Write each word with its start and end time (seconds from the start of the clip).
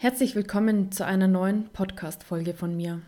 Herzlich 0.00 0.36
willkommen 0.36 0.92
zu 0.92 1.04
einer 1.04 1.26
neuen 1.26 1.70
Podcast-Folge 1.70 2.54
von 2.54 2.76
mir. 2.76 3.02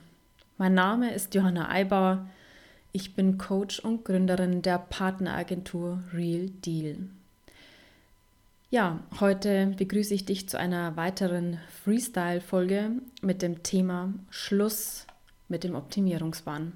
Mein 0.58 0.74
Name 0.74 1.14
ist 1.14 1.36
Johanna 1.36 1.68
Eibauer. 1.70 2.28
Ich 2.90 3.14
bin 3.14 3.38
Coach 3.38 3.78
und 3.78 4.04
Gründerin 4.04 4.60
der 4.60 4.78
Partneragentur 4.78 6.02
Real 6.12 6.50
Deal. 6.66 6.96
Ja, 8.70 8.98
heute 9.20 9.68
begrüße 9.78 10.12
ich 10.14 10.24
dich 10.24 10.48
zu 10.48 10.58
einer 10.58 10.96
weiteren 10.96 11.60
Freestyle-Folge 11.84 12.90
mit 13.22 13.40
dem 13.40 13.62
Thema 13.62 14.12
Schluss 14.28 15.06
mit 15.48 15.62
dem 15.62 15.76
Optimierungswahn. 15.76 16.72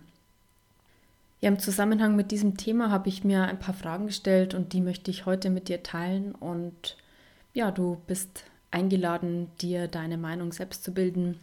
Ja, 1.41 1.49
im 1.49 1.59
Zusammenhang 1.59 2.15
mit 2.15 2.31
diesem 2.31 2.57
Thema 2.57 2.89
habe 2.89 3.09
ich 3.09 3.25
mir 3.25 3.43
ein 3.43 3.59
paar 3.59 3.75
Fragen 3.75 4.07
gestellt 4.07 4.55
und 4.55 4.75
die 4.75 4.81
möchte 4.81 5.11
ich 5.11 5.27
heute 5.27 5.51
mit 5.51 5.69
dir 5.69 5.83
teilen. 5.83 6.37
Und 6.37 6.97
ja, 7.53 7.73
du 7.73 8.01
bist 8.07 8.45
eingeladen, 8.75 9.51
dir 9.61 9.89
deine 9.89 10.19
Meinung 10.19 10.53
selbst 10.53 10.85
zu 10.85 10.93
bilden 10.93 11.39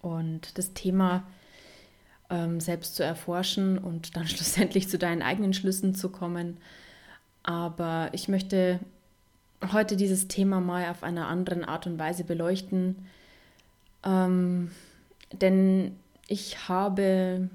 und 0.00 0.58
das 0.58 0.72
Thema 0.72 1.24
ähm, 2.30 2.60
selbst 2.60 2.96
zu 2.96 3.04
erforschen 3.04 3.78
und 3.78 4.16
dann 4.16 4.26
schlussendlich 4.28 4.88
zu 4.88 4.98
deinen 4.98 5.22
eigenen 5.22 5.52
Schlüssen 5.54 5.94
zu 5.94 6.08
kommen. 6.08 6.56
Aber 7.42 8.08
ich 8.12 8.28
möchte 8.28 8.80
heute 9.72 9.96
dieses 9.96 10.26
Thema 10.28 10.60
mal 10.60 10.90
auf 10.90 11.02
einer 11.02 11.28
anderen 11.28 11.64
Art 11.64 11.86
und 11.86 11.98
Weise 11.98 12.24
beleuchten, 12.24 13.06
ähm, 14.04 14.70
denn 15.32 15.96
ich 16.26 16.68
habe 16.68 17.48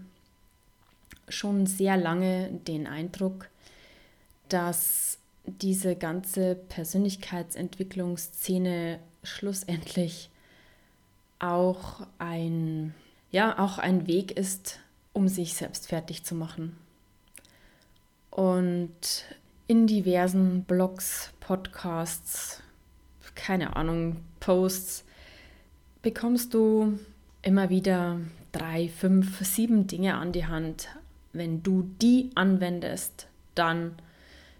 schon 1.27 1.65
sehr 1.65 1.97
lange 1.97 2.49
den 2.67 2.87
Eindruck, 2.87 3.49
dass 4.47 5.18
diese 5.45 5.95
ganze 5.95 6.55
Persönlichkeitsentwicklungsszene 6.55 8.99
schlussendlich 9.23 10.29
auch 11.39 12.07
ein, 12.17 12.93
ja, 13.31 13.59
auch 13.59 13.77
ein 13.77 14.07
Weg 14.07 14.31
ist, 14.31 14.79
um 15.13 15.27
sich 15.27 15.55
selbst 15.55 15.87
fertig 15.87 16.23
zu 16.23 16.35
machen. 16.35 16.77
Und 18.29 19.25
in 19.67 19.87
diversen 19.87 20.63
Blogs, 20.63 21.31
Podcasts, 21.39 22.61
keine 23.35 23.75
Ahnung, 23.75 24.17
Posts 24.39 25.05
bekommst 26.01 26.53
du 26.53 26.99
immer 27.41 27.69
wieder 27.69 28.19
drei, 28.51 28.89
fünf, 28.89 29.45
sieben 29.45 29.87
Dinge 29.87 30.15
an 30.15 30.31
die 30.31 30.45
Hand. 30.45 30.89
Wenn 31.33 31.63
du 31.63 31.89
die 32.01 32.31
anwendest, 32.35 33.27
dann 33.55 33.93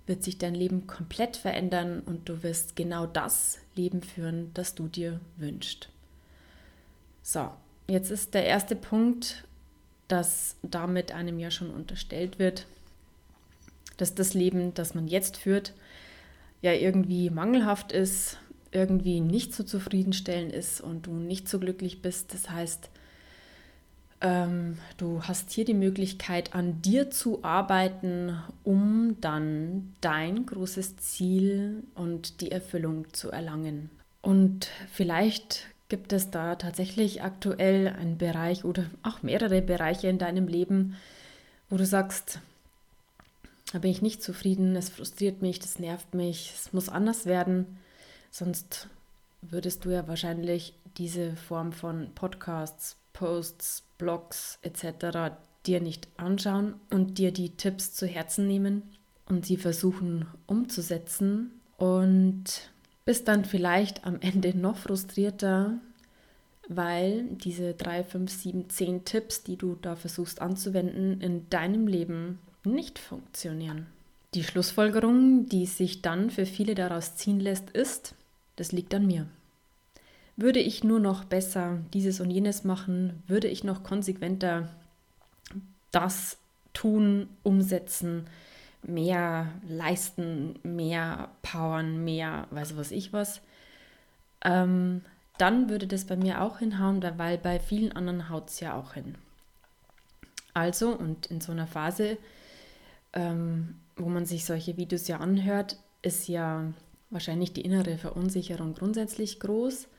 wird 0.09 0.23
sich 0.23 0.39
dein 0.39 0.55
Leben 0.55 0.87
komplett 0.87 1.37
verändern 1.37 2.01
und 2.03 2.27
du 2.27 2.41
wirst 2.41 2.75
genau 2.75 3.05
das 3.05 3.59
Leben 3.75 4.01
führen, 4.01 4.49
das 4.55 4.73
du 4.73 4.87
dir 4.87 5.21
wünschst. 5.37 5.87
So, 7.21 7.51
jetzt 7.87 8.09
ist 8.09 8.33
der 8.33 8.45
erste 8.45 8.75
Punkt, 8.75 9.45
dass 10.07 10.57
damit 10.63 11.11
einem 11.11 11.37
ja 11.37 11.51
schon 11.51 11.69
unterstellt 11.69 12.39
wird, 12.39 12.65
dass 13.97 14.15
das 14.15 14.33
Leben, 14.33 14.73
das 14.73 14.95
man 14.95 15.07
jetzt 15.07 15.37
führt, 15.37 15.73
ja 16.63 16.73
irgendwie 16.73 17.29
mangelhaft 17.29 17.91
ist, 17.91 18.37
irgendwie 18.71 19.21
nicht 19.21 19.53
so 19.53 19.63
zufriedenstellend 19.63 20.51
ist 20.51 20.81
und 20.81 21.05
du 21.05 21.11
nicht 21.11 21.47
so 21.47 21.59
glücklich 21.59 22.01
bist. 22.01 22.33
Das 22.33 22.49
heißt, 22.49 22.89
du 24.21 25.21
hast 25.23 25.51
hier 25.51 25.63
die 25.63 25.73
Möglichkeit, 25.73 26.53
an 26.53 26.81
dir 26.81 27.09
zu 27.09 27.43
arbeiten, 27.43 28.37
um 28.65 29.15
dann 29.21 29.93
dein 30.01 30.45
großes 30.45 30.97
Ziel 30.97 31.83
und 31.95 32.41
die 32.41 32.51
Erfüllung 32.51 33.05
zu 33.13 33.31
erlangen. 33.31 33.89
Und 34.21 34.69
vielleicht 34.91 35.67
gibt 35.87 36.11
es 36.13 36.31
da 36.31 36.55
tatsächlich 36.55 37.23
aktuell 37.23 37.87
einen 37.87 38.17
Bereich 38.17 38.65
oder 38.65 38.85
auch 39.03 39.23
mehrere 39.23 39.61
Bereiche 39.61 40.07
in 40.07 40.17
deinem 40.17 40.47
Leben, 40.47 40.97
wo 41.69 41.77
du 41.77 41.85
sagst, 41.85 42.39
da 43.71 43.79
bin 43.79 43.91
ich 43.91 44.01
nicht 44.01 44.23
zufrieden, 44.23 44.75
es 44.75 44.89
frustriert 44.89 45.41
mich, 45.41 45.59
das 45.59 45.79
nervt 45.79 46.13
mich, 46.13 46.53
es 46.55 46.73
muss 46.73 46.89
anders 46.89 47.25
werden. 47.25 47.77
Sonst 48.31 48.87
würdest 49.41 49.85
du 49.85 49.91
ja 49.91 50.07
wahrscheinlich 50.07 50.73
diese 50.97 51.35
Form 51.35 51.71
von 51.71 52.09
Podcasts, 52.15 52.97
Posts, 53.13 53.83
Blogs 53.97 54.59
etc. 54.61 55.35
dir 55.65 55.81
nicht 55.81 56.07
anschauen 56.17 56.75
und 56.89 57.17
dir 57.17 57.31
die 57.31 57.51
Tipps 57.51 57.93
zu 57.93 58.07
Herzen 58.07 58.47
nehmen 58.47 58.83
und 59.27 59.45
sie 59.45 59.57
versuchen 59.57 60.27
umzusetzen 60.47 61.59
und 61.77 62.71
bist 63.05 63.27
dann 63.27 63.45
vielleicht 63.45 64.05
am 64.05 64.19
Ende 64.21 64.55
noch 64.57 64.77
frustrierter, 64.77 65.79
weil 66.67 67.23
diese 67.23 67.73
drei, 67.73 68.03
fünf, 68.03 68.31
sieben, 68.31 68.69
zehn 68.69 69.05
Tipps, 69.05 69.43
die 69.43 69.57
du 69.57 69.75
da 69.81 69.95
versuchst 69.95 70.41
anzuwenden, 70.41 71.19
in 71.21 71.49
deinem 71.49 71.87
Leben 71.87 72.39
nicht 72.63 72.99
funktionieren. 72.99 73.87
Die 74.35 74.43
Schlussfolgerung, 74.43 75.47
die 75.47 75.65
sich 75.65 76.03
dann 76.03 76.29
für 76.29 76.45
viele 76.45 76.75
daraus 76.75 77.15
ziehen 77.15 77.39
lässt, 77.39 77.71
ist, 77.71 78.13
das 78.57 78.71
liegt 78.71 78.93
an 78.93 79.07
mir. 79.07 79.27
Würde 80.41 80.59
ich 80.59 80.85
nur 80.85 81.01
noch 81.01 81.25
besser 81.25 81.79
dieses 81.93 82.21
und 82.21 82.31
jenes 82.31 82.63
machen, 82.63 83.21
würde 83.27 83.49
ich 83.49 83.65
noch 83.65 83.83
konsequenter 83.83 84.69
das 85.91 86.37
tun, 86.71 87.27
umsetzen, 87.43 88.25
mehr 88.81 89.51
leisten, 89.67 90.57
mehr 90.63 91.27
powern, 91.41 92.05
mehr, 92.05 92.47
weiß 92.51 92.77
was 92.77 92.91
ich 92.91 93.11
was, 93.11 93.41
ähm, 94.45 95.01
dann 95.37 95.69
würde 95.69 95.87
das 95.87 96.05
bei 96.05 96.15
mir 96.15 96.41
auch 96.41 96.59
hinhauen, 96.59 97.03
weil 97.17 97.37
bei 97.37 97.59
vielen 97.59 97.91
anderen 97.91 98.29
haut 98.29 98.47
es 98.47 98.61
ja 98.61 98.75
auch 98.75 98.93
hin. 98.93 99.15
Also, 100.53 100.95
und 100.95 101.25
in 101.25 101.41
so 101.41 101.51
einer 101.51 101.67
Phase, 101.67 102.17
ähm, 103.11 103.75
wo 103.97 104.07
man 104.07 104.25
sich 104.25 104.45
solche 104.45 104.77
Videos 104.77 105.09
ja 105.09 105.17
anhört, 105.17 105.75
ist 106.01 106.29
ja 106.29 106.63
wahrscheinlich 107.09 107.51
die 107.51 107.65
innere 107.65 107.97
Verunsicherung 107.97 108.73
grundsätzlich 108.73 109.41
groß 109.41 109.89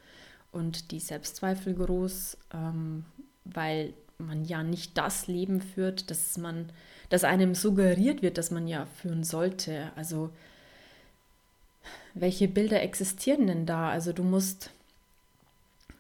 und 0.52 0.90
die 0.90 1.00
Selbstzweifel 1.00 1.74
groß, 1.74 2.36
ähm, 2.54 3.04
weil 3.44 3.94
man 4.18 4.44
ja 4.44 4.62
nicht 4.62 4.98
das 4.98 5.26
Leben 5.26 5.60
führt, 5.60 6.10
das 6.10 6.36
man, 6.36 6.70
das 7.08 7.24
einem 7.24 7.54
suggeriert 7.54 8.22
wird, 8.22 8.38
dass 8.38 8.50
man 8.50 8.68
ja 8.68 8.86
führen 8.86 9.24
sollte. 9.24 9.90
Also 9.96 10.30
welche 12.14 12.48
Bilder 12.48 12.82
existieren 12.82 13.46
denn 13.46 13.66
da? 13.66 13.90
Also 13.90 14.12
du 14.12 14.22
musst 14.22 14.70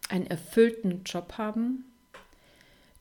einen 0.08 0.26
erfüllten 0.26 1.02
Job 1.04 1.34
haben, 1.38 1.84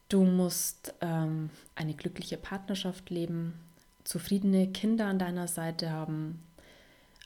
du 0.10 0.24
musst 0.24 0.94
ähm, 1.02 1.50
eine 1.76 1.94
glückliche 1.94 2.38
Partnerschaft 2.38 3.10
leben, 3.10 3.54
zufriedene 4.04 4.68
Kinder 4.68 5.08
an 5.08 5.20
deiner 5.20 5.48
Seite 5.48 5.90
haben, 5.90 6.44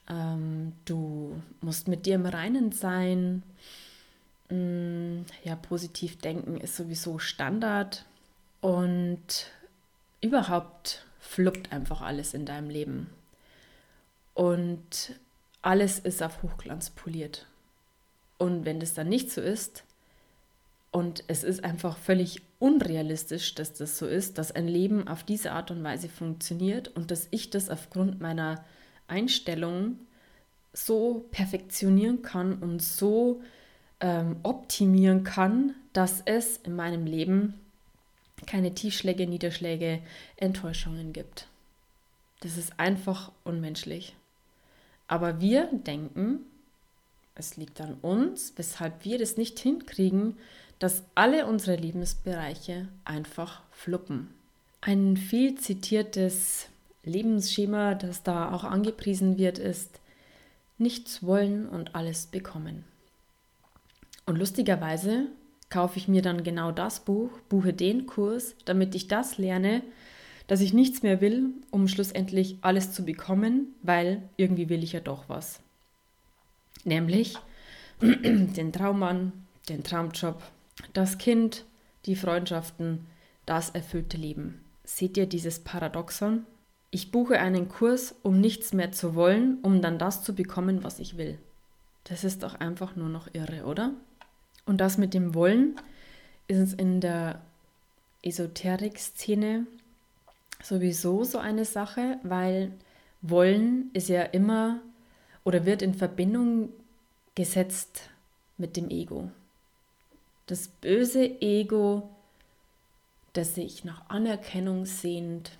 ähm, 0.09 0.73
du 0.85 1.41
musst 1.61 1.87
mit 1.87 2.05
dir 2.05 2.15
im 2.15 2.25
Reinen 2.25 2.71
sein, 2.71 3.43
ja, 5.43 5.55
positiv 5.55 6.17
denken 6.17 6.57
ist 6.57 6.75
sowieso 6.75 7.19
Standard 7.19 8.05
und 8.61 9.51
überhaupt 10.21 11.05
fluppt 11.19 11.71
einfach 11.71 12.01
alles 12.01 12.33
in 12.33 12.45
deinem 12.45 12.69
Leben. 12.69 13.09
Und 14.33 15.19
alles 15.61 15.99
ist 15.99 16.21
auf 16.23 16.43
Hochglanz 16.43 16.89
poliert. 16.89 17.47
Und 18.37 18.65
wenn 18.65 18.79
das 18.79 18.93
dann 18.93 19.09
nicht 19.09 19.31
so 19.31 19.41
ist, 19.41 19.83
und 20.93 21.23
es 21.27 21.43
ist 21.43 21.63
einfach 21.63 21.97
völlig 21.97 22.43
unrealistisch, 22.59 23.55
dass 23.55 23.73
das 23.73 23.97
so 23.97 24.05
ist, 24.05 24.37
dass 24.37 24.51
ein 24.51 24.67
Leben 24.67 25.07
auf 25.07 25.23
diese 25.23 25.51
Art 25.51 25.71
und 25.71 25.83
Weise 25.83 26.07
funktioniert 26.07 26.89
und 26.89 27.09
dass 27.09 27.27
ich 27.31 27.49
das 27.49 27.71
aufgrund 27.71 28.21
meiner 28.21 28.63
Einstellung 29.07 29.97
so 30.71 31.25
perfektionieren 31.31 32.21
kann 32.21 32.59
und 32.59 32.83
so 32.83 33.41
ähm, 34.03 34.35
optimieren 34.43 35.23
kann, 35.23 35.73
dass 35.93 36.21
es 36.25 36.57
in 36.57 36.75
meinem 36.75 37.05
Leben 37.05 37.55
keine 38.45 38.75
Tiefschläge, 38.75 39.25
Niederschläge, 39.25 40.01
Enttäuschungen 40.35 41.13
gibt. 41.13 41.47
Das 42.41 42.57
ist 42.57 42.77
einfach 42.77 43.31
unmenschlich. 43.45 44.15
Aber 45.07 45.39
wir 45.39 45.69
denken, 45.71 46.39
es 47.35 47.55
liegt 47.55 47.79
an 47.79 47.95
uns, 48.01 48.53
weshalb 48.57 49.05
wir 49.05 49.17
das 49.17 49.37
nicht 49.37 49.57
hinkriegen, 49.57 50.37
dass 50.79 51.03
alle 51.15 51.47
unsere 51.47 51.77
Lebensbereiche 51.77 52.89
einfach 53.05 53.61
fluppen. 53.71 54.33
Ein 54.81 55.15
viel 55.15 55.55
zitiertes 55.55 56.67
Lebensschema, 57.05 57.95
das 57.95 58.23
da 58.23 58.51
auch 58.51 58.65
angepriesen 58.65 59.37
wird, 59.37 59.59
ist 59.59 60.01
nichts 60.77 61.23
wollen 61.23 61.69
und 61.69 61.95
alles 61.95 62.25
bekommen. 62.25 62.83
Und 64.25 64.37
lustigerweise 64.37 65.27
kaufe 65.69 65.97
ich 65.97 66.07
mir 66.07 66.21
dann 66.21 66.43
genau 66.43 66.71
das 66.71 67.01
Buch, 67.01 67.31
buche 67.49 67.73
den 67.73 68.05
Kurs, 68.05 68.55
damit 68.65 68.95
ich 68.95 69.07
das 69.07 69.37
lerne, 69.37 69.81
dass 70.47 70.61
ich 70.61 70.73
nichts 70.73 71.03
mehr 71.03 71.21
will, 71.21 71.49
um 71.71 71.87
schlussendlich 71.87 72.57
alles 72.61 72.91
zu 72.91 73.03
bekommen, 73.03 73.73
weil 73.81 74.21
irgendwie 74.37 74.69
will 74.69 74.83
ich 74.83 74.93
ja 74.93 74.99
doch 74.99 75.29
was. 75.29 75.61
Nämlich 76.83 77.37
den 78.01 78.71
Traummann, 78.71 79.31
den 79.69 79.83
Traumjob, 79.83 80.41
das 80.93 81.17
Kind, 81.17 81.65
die 82.05 82.15
Freundschaften, 82.15 83.05
das 83.45 83.69
erfüllte 83.69 84.17
Leben. 84.17 84.61
Seht 84.83 85.17
ihr 85.17 85.25
dieses 85.25 85.59
Paradoxon? 85.59 86.45
Ich 86.91 87.11
buche 87.11 87.39
einen 87.39 87.69
Kurs, 87.69 88.15
um 88.21 88.39
nichts 88.39 88.73
mehr 88.73 88.91
zu 88.91 89.15
wollen, 89.15 89.57
um 89.61 89.81
dann 89.81 89.97
das 89.97 90.23
zu 90.23 90.35
bekommen, 90.35 90.83
was 90.83 90.99
ich 90.99 91.17
will. 91.17 91.39
Das 92.03 92.23
ist 92.23 92.43
doch 92.43 92.55
einfach 92.55 92.95
nur 92.95 93.09
noch 93.09 93.27
irre, 93.33 93.65
oder? 93.65 93.93
Und 94.65 94.77
das 94.77 94.97
mit 94.97 95.13
dem 95.13 95.33
Wollen 95.35 95.75
ist 96.47 96.73
in 96.79 97.01
der 97.01 97.41
Esoterik-Szene 98.21 99.65
sowieso 100.61 101.23
so 101.23 101.37
eine 101.37 101.65
Sache, 101.65 102.19
weil 102.23 102.71
Wollen 103.21 103.89
ist 103.93 104.09
ja 104.09 104.23
immer 104.23 104.79
oder 105.43 105.65
wird 105.65 105.81
in 105.81 105.93
Verbindung 105.93 106.69
gesetzt 107.35 108.09
mit 108.57 108.77
dem 108.77 108.89
Ego. 108.89 109.29
Das 110.47 110.67
böse 110.67 111.41
Ego, 111.41 112.09
das 113.33 113.55
sich 113.55 113.83
nach 113.83 114.09
Anerkennung 114.09 114.85
sehnt, 114.85 115.51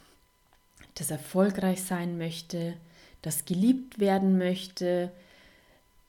das 0.95 1.11
erfolgreich 1.11 1.81
sein 1.83 2.17
möchte, 2.17 2.75
das 3.21 3.45
geliebt 3.45 3.99
werden 3.99 4.37
möchte, 4.37 5.11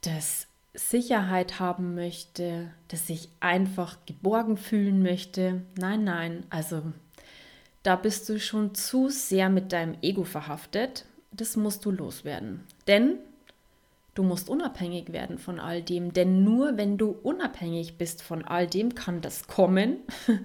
das 0.03 0.47
Sicherheit 0.75 1.61
haben 1.61 1.95
möchte, 1.95 2.71
das 2.89 3.07
sich 3.07 3.29
einfach 3.41 3.99
geborgen 4.07 4.57
fühlen 4.57 5.03
möchte. 5.03 5.63
Nein, 5.79 6.05
nein, 6.05 6.45
also 6.51 6.83
da 7.83 7.97
bist 7.97 8.29
du 8.29 8.41
schon 8.41 8.75
zu 8.75 9.09
sehr 9.09 9.49
mit 9.49 9.73
deinem 9.73 9.97
Ego 10.03 10.25
verhaftet. 10.25 11.07
Das 11.31 11.57
musst 11.57 11.85
du 11.85 11.91
loswerden. 11.91 12.65
Denn 12.87 13.19
du 14.15 14.23
musst 14.23 14.49
unabhängig 14.49 15.13
werden 15.13 15.39
von 15.39 15.61
all 15.61 15.83
dem. 15.83 16.13
Denn 16.13 16.45
nur 16.45 16.77
wenn 16.77 16.99
du 16.99 17.11
unabhängig 17.11 17.97
bist 17.97 18.23
von 18.23 18.45
all 18.45 18.67
dem, 18.67 18.95
kann 18.95 19.21
das 19.21 19.47
kommen. 19.47 19.99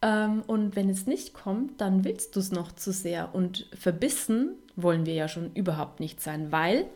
Ähm, 0.00 0.42
und 0.46 0.76
wenn 0.76 0.88
es 0.88 1.06
nicht 1.06 1.34
kommt, 1.34 1.80
dann 1.80 2.04
willst 2.04 2.36
du 2.36 2.40
es 2.40 2.52
noch 2.52 2.72
zu 2.72 2.92
sehr. 2.92 3.34
Und 3.34 3.66
verbissen 3.72 4.54
wollen 4.76 5.06
wir 5.06 5.14
ja 5.14 5.26
schon 5.26 5.52
überhaupt 5.54 5.98
nicht 6.00 6.20
sein, 6.20 6.52
weil 6.52 6.86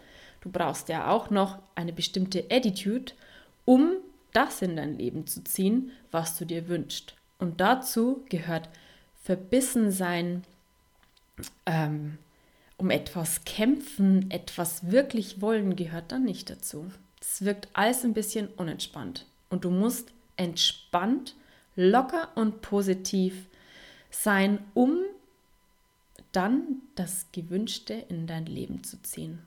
Du 0.42 0.50
brauchst 0.50 0.88
ja 0.88 1.08
auch 1.08 1.30
noch 1.30 1.58
eine 1.74 1.92
bestimmte 1.92 2.44
Attitude, 2.50 3.12
um 3.64 3.92
das 4.32 4.60
in 4.60 4.76
dein 4.76 4.98
Leben 4.98 5.26
zu 5.26 5.42
ziehen, 5.44 5.92
was 6.10 6.36
du 6.36 6.44
dir 6.44 6.68
wünschst. 6.68 7.14
Und 7.38 7.60
dazu 7.60 8.24
gehört 8.28 8.68
verbissen 9.22 9.90
sein, 9.90 10.42
ähm, 11.64 12.18
um 12.76 12.90
etwas 12.90 13.44
kämpfen, 13.44 14.30
etwas 14.30 14.90
wirklich 14.90 15.40
wollen, 15.40 15.76
gehört 15.76 16.10
dann 16.10 16.24
nicht 16.24 16.50
dazu. 16.50 16.90
Es 17.20 17.44
wirkt 17.44 17.68
alles 17.72 18.04
ein 18.04 18.14
bisschen 18.14 18.48
unentspannt. 18.48 19.26
Und 19.48 19.64
du 19.64 19.70
musst 19.70 20.12
entspannt, 20.36 21.36
locker 21.76 22.28
und 22.34 22.62
positiv 22.62 23.46
sein, 24.10 24.58
um 24.74 24.98
dann 26.32 26.82
das 26.96 27.26
Gewünschte 27.30 27.94
in 27.94 28.26
dein 28.26 28.46
Leben 28.46 28.82
zu 28.82 29.00
ziehen. 29.02 29.40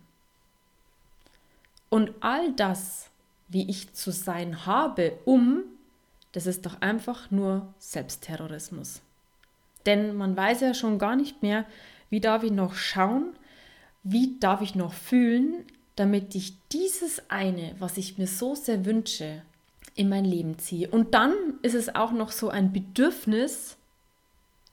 Und 1.89 2.11
all 2.19 2.51
das, 2.53 3.09
wie 3.47 3.69
ich 3.69 3.93
zu 3.93 4.11
sein 4.11 4.65
habe, 4.65 5.17
um, 5.25 5.63
das 6.31 6.47
ist 6.47 6.65
doch 6.65 6.81
einfach 6.81 7.31
nur 7.31 7.73
Selbstterrorismus. 7.79 9.01
Denn 9.85 10.15
man 10.15 10.35
weiß 10.35 10.61
ja 10.61 10.73
schon 10.73 10.99
gar 10.99 11.15
nicht 11.15 11.41
mehr, 11.41 11.65
wie 12.09 12.19
darf 12.19 12.43
ich 12.43 12.51
noch 12.51 12.75
schauen, 12.75 13.35
wie 14.03 14.37
darf 14.39 14.61
ich 14.61 14.75
noch 14.75 14.93
fühlen, 14.93 15.65
damit 15.95 16.35
ich 16.35 16.53
dieses 16.71 17.29
eine, 17.29 17.75
was 17.79 17.97
ich 17.97 18.17
mir 18.17 18.27
so 18.27 18.55
sehr 18.55 18.85
wünsche, 18.85 19.41
in 19.95 20.09
mein 20.09 20.25
Leben 20.25 20.57
ziehe. 20.59 20.89
Und 20.89 21.13
dann 21.13 21.33
ist 21.61 21.73
es 21.73 21.95
auch 21.95 22.11
noch 22.11 22.31
so 22.31 22.49
ein 22.49 22.73
Bedürfnis, 22.73 23.77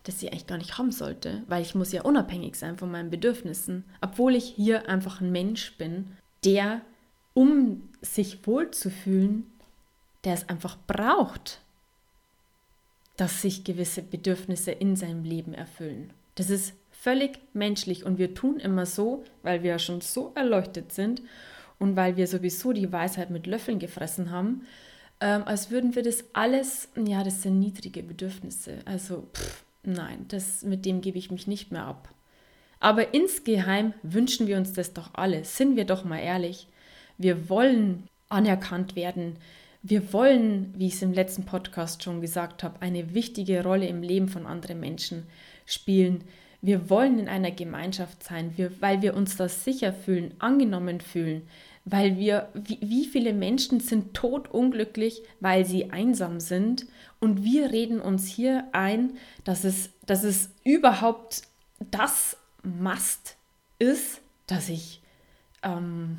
das 0.03 0.21
ich 0.23 0.33
eigentlich 0.33 0.49
gar 0.49 0.59
nicht 0.59 0.79
haben 0.79 0.91
sollte, 0.91 1.45
weil 1.47 1.63
ich 1.63 1.75
muss 1.75 1.93
ja 1.93 2.03
unabhängig 2.03 2.57
sein 2.57 2.77
von 2.77 2.91
meinen 2.91 3.11
Bedürfnissen, 3.11 3.85
obwohl 4.01 4.35
ich 4.35 4.45
hier 4.45 4.89
einfach 4.89 5.21
ein 5.21 5.31
Mensch 5.31 5.77
bin, 5.79 6.17
der 6.45 6.81
um 7.35 7.89
sich 8.01 8.47
wohlzufühlen, 8.47 9.47
der 10.25 10.35
es 10.35 10.49
einfach 10.49 10.77
braucht, 10.87 11.61
dass 13.17 13.43
sich 13.43 13.65
gewisse 13.65 14.03
Bedürfnisse 14.03 14.73
in 14.73 14.97
seinem 14.97 15.25
Leben 15.25 15.55
erfüllen. 15.55 16.13
Das 16.35 16.51
ist 16.51 16.75
völlig 16.91 17.39
menschlich 17.53 18.05
und 18.05 18.19
wir 18.19 18.35
tun 18.35 18.59
immer 18.59 18.87
so, 18.87 19.25
weil 19.43 19.63
wir 19.63 19.71
ja 19.71 19.79
schon 19.79 20.01
so 20.01 20.33
erleuchtet 20.35 20.93
sind 20.93 21.23
und 21.79 21.97
weil 21.97 22.17
wir 22.17 22.27
sowieso 22.27 22.73
die 22.73 22.93
Weisheit 22.93 23.31
mit 23.31 23.47
Löffeln 23.47 23.79
gefressen 23.79 24.31
haben, 24.31 24.67
ähm, 25.21 25.43
als 25.45 25.71
würden 25.71 25.95
wir 25.95 26.03
das 26.03 26.25
alles, 26.33 26.89
ja, 26.97 27.23
das 27.23 27.43
sind 27.43 27.59
niedrige 27.59 28.03
Bedürfnisse. 28.03 28.79
Also, 28.85 29.29
pff, 29.35 29.65
nein, 29.83 30.27
das, 30.29 30.63
mit 30.63 30.85
dem 30.85 31.01
gebe 31.01 31.19
ich 31.19 31.31
mich 31.31 31.47
nicht 31.47 31.71
mehr 31.71 31.85
ab. 31.85 32.09
Aber 32.81 33.15
insgeheim 33.15 33.95
wünschen 34.03 34.49
wir 34.49 34.57
uns 34.57 34.73
das 34.73 34.93
doch 34.93 35.15
alle. 35.15 35.45
Sind 35.45 35.77
wir 35.77 35.85
doch 35.85 36.05
mal 36.05 36.19
ehrlich. 36.19 36.67
Wir 37.19 37.49
wollen 37.49 38.09
anerkannt 38.29 38.97
werden. 38.97 39.37
Wir 39.83 40.13
wollen, 40.13 40.75
wie 40.77 40.87
ich 40.87 40.95
es 40.95 41.03
im 41.03 41.13
letzten 41.13 41.45
Podcast 41.45 42.03
schon 42.03 42.21
gesagt 42.21 42.63
habe, 42.63 42.81
eine 42.81 43.15
wichtige 43.15 43.63
Rolle 43.63 43.87
im 43.87 44.03
Leben 44.03 44.29
von 44.29 44.47
anderen 44.47 44.81
Menschen 44.81 45.27
spielen. 45.67 46.25
Wir 46.61 46.89
wollen 46.89 47.19
in 47.19 47.29
einer 47.29 47.51
Gemeinschaft 47.51 48.23
sein, 48.23 48.53
wir, 48.57 48.81
weil 48.81 49.03
wir 49.03 49.15
uns 49.15 49.37
da 49.37 49.49
sicher 49.49 49.93
fühlen, 49.93 50.35
angenommen 50.39 51.01
fühlen, 51.01 51.43
weil 51.85 52.17
wir, 52.17 52.49
wie, 52.55 52.79
wie 52.81 53.07
viele 53.07 53.33
Menschen 53.33 53.81
sind 53.81 54.15
totunglücklich, 54.15 55.23
weil 55.41 55.65
sie 55.65 55.91
einsam 55.91 56.39
sind 56.39 56.87
und 57.19 57.43
wir 57.43 57.73
reden 57.73 58.01
uns 58.01 58.29
hier 58.29 58.69
ein, 58.71 59.15
dass 59.43 59.65
es, 59.65 59.91
dass 60.07 60.23
es 60.23 60.51
überhaupt 60.65 61.43
das 61.91 62.37
Mast 62.63 63.37
ist, 63.81 64.21
dass 64.47 64.69
ich 64.69 65.01
ähm, 65.65 66.19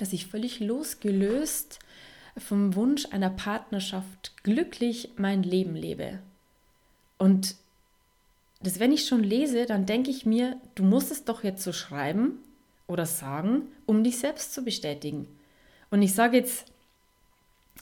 dass 0.00 0.12
ich 0.12 0.26
völlig 0.26 0.60
losgelöst 0.60 1.78
vom 2.36 2.74
Wunsch 2.74 3.06
einer 3.10 3.30
Partnerschaft 3.30 4.32
glücklich 4.42 5.10
mein 5.16 5.42
Leben 5.42 5.74
lebe. 5.74 6.20
Und 7.18 7.56
das, 8.62 8.78
wenn 8.78 8.92
ich 8.92 9.06
schon 9.06 9.22
lese, 9.22 9.66
dann 9.66 9.86
denke 9.86 10.10
ich 10.10 10.26
mir, 10.26 10.56
du 10.74 10.82
musst 10.82 11.10
es 11.10 11.24
doch 11.24 11.44
jetzt 11.44 11.62
so 11.62 11.72
schreiben 11.72 12.38
oder 12.86 13.06
sagen, 13.06 13.62
um 13.86 14.04
dich 14.04 14.18
selbst 14.18 14.54
zu 14.54 14.64
bestätigen. 14.64 15.26
Und 15.90 16.02
ich 16.02 16.14
sage 16.14 16.38
jetzt 16.38 16.66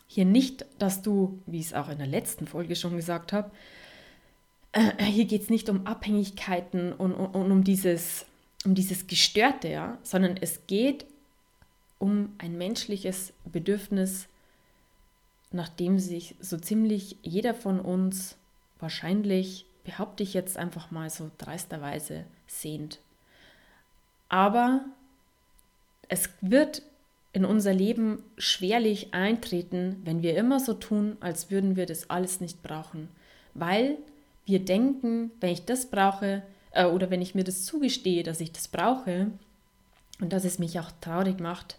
hier 0.06 0.24
nicht, 0.24 0.64
dass 0.78 1.02
du, 1.02 1.38
wie 1.46 1.60
ich 1.60 1.66
es 1.66 1.74
auch 1.74 1.88
in 1.88 1.98
der 1.98 2.06
letzten 2.06 2.46
Folge 2.46 2.76
schon 2.76 2.96
gesagt 2.96 3.32
habe, 3.32 3.50
äh, 4.72 5.04
hier 5.04 5.24
geht 5.24 5.42
es 5.42 5.50
nicht 5.50 5.68
um 5.68 5.86
Abhängigkeiten 5.86 6.92
und, 6.92 7.12
und, 7.12 7.34
und, 7.34 7.52
um 7.52 7.64
dieses, 7.64 8.26
um 8.64 8.74
dieses 8.74 9.06
Gestörte, 9.06 9.68
ja, 9.68 9.98
sondern 10.02 10.36
es 10.40 10.66
geht 10.66 11.06
um 11.98 12.34
ein 12.38 12.56
menschliches 12.56 13.32
Bedürfnis, 13.44 14.28
nach 15.50 15.68
dem 15.68 15.98
sich 15.98 16.34
so 16.40 16.56
ziemlich 16.56 17.16
jeder 17.22 17.54
von 17.54 17.80
uns 17.80 18.36
wahrscheinlich, 18.78 19.66
behaupte 19.84 20.22
ich 20.22 20.34
jetzt 20.34 20.56
einfach 20.58 20.90
mal 20.90 21.08
so 21.08 21.30
dreisterweise, 21.38 22.24
sehnt. 22.46 23.00
Aber 24.28 24.84
es 26.08 26.28
wird 26.40 26.82
in 27.32 27.44
unser 27.44 27.72
Leben 27.72 28.22
schwerlich 28.36 29.14
eintreten, 29.14 30.00
wenn 30.04 30.22
wir 30.22 30.36
immer 30.36 30.60
so 30.60 30.74
tun, 30.74 31.16
als 31.20 31.50
würden 31.50 31.76
wir 31.76 31.86
das 31.86 32.10
alles 32.10 32.40
nicht 32.40 32.62
brauchen. 32.62 33.08
Weil 33.54 33.96
wir 34.44 34.64
denken, 34.64 35.30
wenn 35.40 35.50
ich 35.50 35.64
das 35.64 35.86
brauche 35.86 36.42
äh, 36.72 36.84
oder 36.86 37.10
wenn 37.10 37.22
ich 37.22 37.34
mir 37.34 37.44
das 37.44 37.64
zugestehe, 37.64 38.22
dass 38.22 38.40
ich 38.40 38.52
das 38.52 38.68
brauche 38.68 39.30
und 40.20 40.32
dass 40.32 40.44
es 40.44 40.58
mich 40.58 40.80
auch 40.80 40.90
traurig 41.00 41.40
macht, 41.40 41.78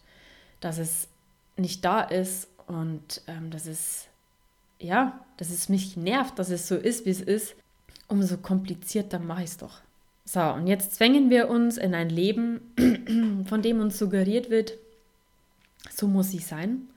dass 0.60 0.78
es 0.78 1.08
nicht 1.58 1.84
da 1.86 2.01
ist 2.01 2.48
und 2.68 3.22
ähm, 3.28 3.51
dass 3.51 3.66
es, 3.66 4.08
ja, 4.80 5.25
dass 5.38 5.50
es 5.50 5.70
mich 5.70 5.98
nervt, 5.98 6.39
dass 6.39 6.50
es 6.50 6.68
so 6.68 6.75
ist, 6.75 7.06
wie 7.06 7.12
es 7.12 7.22
ist, 7.22 7.56
umso 8.08 8.38
komplizierter 8.38 9.20
mache 9.20 9.44
ich 9.44 9.50
es 9.50 9.58
doch. 9.58 9.80
So, 10.25 10.42
und 10.42 10.68
jetzt 10.68 10.96
zwängen 10.96 11.30
wir 11.30 11.50
uns 11.50 11.78
in 11.78 11.96
ein 11.96 12.10
Leben, 12.10 13.46
von 13.48 13.62
dem 13.62 13.80
uns 13.80 13.98
suggeriert 13.98 14.50
wird, 14.50 14.74
so 15.89 16.08
muss 16.08 16.34
ich 16.34 16.46
sein. 16.46 16.88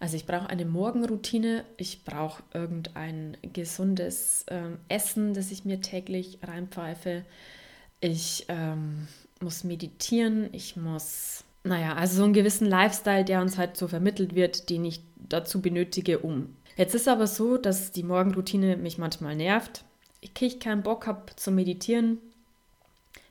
Also 0.00 0.16
ich 0.16 0.26
brauche 0.26 0.50
eine 0.50 0.64
Morgenroutine, 0.64 1.64
ich 1.76 2.04
brauche 2.04 2.42
irgendein 2.52 3.36
gesundes 3.52 4.44
ähm, 4.48 4.78
Essen, 4.88 5.32
das 5.32 5.52
ich 5.52 5.64
mir 5.64 5.80
täglich 5.80 6.40
reinpfeife. 6.42 7.24
Ich 8.00 8.46
ähm, 8.48 9.06
muss 9.40 9.62
meditieren, 9.62 10.52
ich 10.52 10.76
muss 10.76 11.44
naja, 11.64 11.94
also 11.94 12.16
so 12.16 12.24
einen 12.24 12.32
gewissen 12.32 12.66
Lifestyle, 12.66 13.24
der 13.24 13.40
uns 13.40 13.58
halt 13.58 13.76
so 13.76 13.88
vermittelt 13.88 14.34
wird, 14.34 14.68
den 14.68 14.84
ich 14.84 15.00
dazu 15.16 15.60
benötige, 15.60 16.18
um. 16.18 16.56
Jetzt 16.76 16.94
ist 16.94 17.08
aber 17.08 17.26
so, 17.26 17.56
dass 17.56 17.92
die 17.92 18.02
Morgenroutine 18.02 18.76
mich 18.76 18.98
manchmal 18.98 19.36
nervt. 19.36 19.84
Ich 20.20 20.34
kriege 20.34 20.58
keinen 20.58 20.82
Bock 20.82 21.06
habe 21.06 21.36
zu 21.36 21.50
meditieren, 21.50 22.18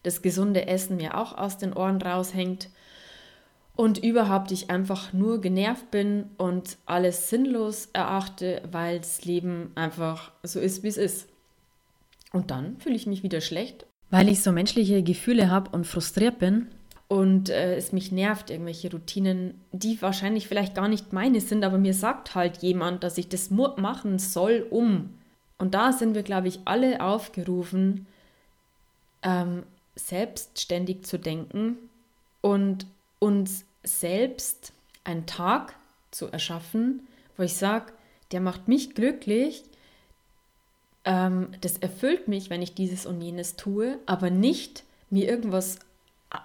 das 0.04 0.22
gesunde 0.22 0.68
Essen 0.68 0.98
mir 0.98 1.18
auch 1.18 1.38
aus 1.38 1.58
den 1.58 1.74
Ohren 1.74 2.02
raushängt 2.02 2.70
und 3.76 4.04
überhaupt 4.04 4.52
ich 4.52 4.70
einfach 4.70 5.14
nur 5.14 5.42
genervt 5.42 5.90
bin 5.92 6.26
und 6.38 6.78
alles 6.86 7.30
sinnlos 7.30 7.90
erachte, 7.94 8.62
weil 8.72 9.00
das 9.00 9.24
Leben 9.26 9.72
einfach 9.76 10.32
so 10.44 10.60
ist, 10.60 10.84
wie 10.84 10.90
es 10.90 10.98
ist. 10.98 11.28
Und 12.32 12.52
dann 12.52 12.78
fühle 12.78 12.96
ich 12.96 13.08
mich 13.08 13.24
wieder 13.24 13.42
schlecht, 13.42 13.86
weil 14.10 14.30
ich 14.30 14.44
so 14.44 14.52
menschliche 14.52 15.04
Gefühle 15.04 15.50
habe 15.50 15.72
und 15.72 15.88
frustriert 15.88 16.40
bin 16.40 16.68
und 17.12 17.50
äh, 17.50 17.76
es 17.76 17.92
mich 17.92 18.14
nervt, 18.14 18.50
irgendwelche 18.50 18.90
Routinen, 18.90 19.60
die 19.74 20.02
wahrscheinlich 20.02 20.48
vielleicht 20.48 20.76
gar 20.76 20.88
nicht 20.88 21.12
meine 21.12 21.42
sind, 21.42 21.66
aber 21.66 21.78
mir 21.78 21.94
sagt 21.94 22.36
halt 22.36 22.60
jemand, 22.60 23.04
dass 23.04 23.18
ich 23.18 23.28
das 23.28 23.50
machen 23.50 24.18
soll, 24.18 24.66
um. 24.70 25.14
Und 25.58 25.74
da 25.74 25.92
sind 25.92 26.16
wir, 26.16 26.24
glaube 26.24 26.48
ich, 26.48 26.62
alle 26.64 27.02
aufgerufen, 27.02 28.08
ähm, 29.24 29.64
selbstständig 29.96 31.04
zu 31.04 31.20
denken 31.20 31.76
und 32.40 32.88
uns 33.20 33.66
selbst 33.84 34.72
einen 35.04 35.26
Tag 35.26 35.76
zu 36.12 36.28
erschaffen, 36.28 37.06
wo 37.36 37.44
ich 37.44 37.58
sage, 37.58 37.92
der 38.32 38.40
macht 38.40 38.70
mich 38.70 38.96
glücklich, 38.96 39.66
ähm, 41.04 41.50
das 41.60 41.78
erfüllt 41.78 42.30
mich, 42.30 42.50
wenn 42.50 42.62
ich 42.62 42.74
dieses 42.74 43.06
und 43.06 43.20
jenes 43.20 43.58
tue, 43.58 44.00
aber 44.06 44.30
nicht 44.30 44.86
mir 45.10 45.28
irgendwas 45.28 45.80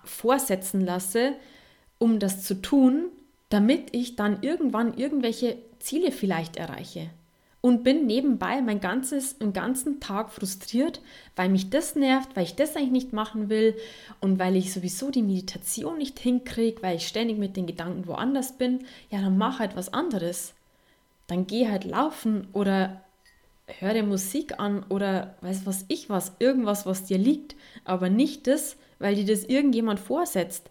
vorsetzen 0.05 0.85
lasse, 0.85 1.35
um 1.99 2.19
das 2.19 2.43
zu 2.43 2.61
tun, 2.61 3.07
damit 3.49 3.95
ich 3.95 4.17
dann 4.17 4.43
irgendwann 4.43 4.97
irgendwelche 4.97 5.57
Ziele 5.79 6.11
vielleicht 6.11 6.57
erreiche 6.57 7.11
und 7.67 7.83
bin 7.83 8.07
nebenbei 8.07 8.63
mein 8.63 8.81
ganzes, 8.81 9.41
einen 9.41 9.53
ganzen 9.53 9.99
Tag 9.99 10.31
frustriert, 10.31 11.01
weil 11.35 11.49
mich 11.49 11.69
das 11.69 11.97
nervt, 11.97 12.37
weil 12.37 12.45
ich 12.45 12.55
das 12.55 12.77
eigentlich 12.77 12.93
nicht 12.93 13.13
machen 13.13 13.49
will 13.49 13.75
und 14.21 14.39
weil 14.39 14.55
ich 14.55 14.73
sowieso 14.73 15.11
die 15.11 15.23
Meditation 15.23 15.99
nicht 15.99 16.21
hinkriege, 16.21 16.81
weil 16.81 16.97
ich 16.97 17.09
ständig 17.09 17.39
mit 17.39 17.57
den 17.57 17.67
Gedanken 17.67 18.07
woanders 18.07 18.57
bin, 18.57 18.85
ja, 19.11 19.21
dann 19.21 19.37
mach 19.37 19.59
halt 19.59 19.75
was 19.75 19.93
anderes. 19.93 20.55
Dann 21.27 21.49
geh 21.49 21.69
halt 21.69 21.83
laufen 21.85 22.47
oder 22.53 23.01
hör 23.81 23.95
dir 23.95 24.05
Musik 24.05 24.61
an 24.61 24.85
oder 24.89 25.35
weiß 25.41 25.63
was 25.67 25.87
ich 25.89 26.09
was, 26.09 26.35
irgendwas, 26.39 26.87
was 26.87 27.05
dir 27.05 27.19
liegt, 27.19 27.57
aber 27.85 28.11
nicht 28.11 28.47
das, 28.47 28.77
weil 28.99 29.15
dir 29.15 29.27
das 29.27 29.45
irgendjemand 29.45 30.01
vorsetzt. 30.01 30.71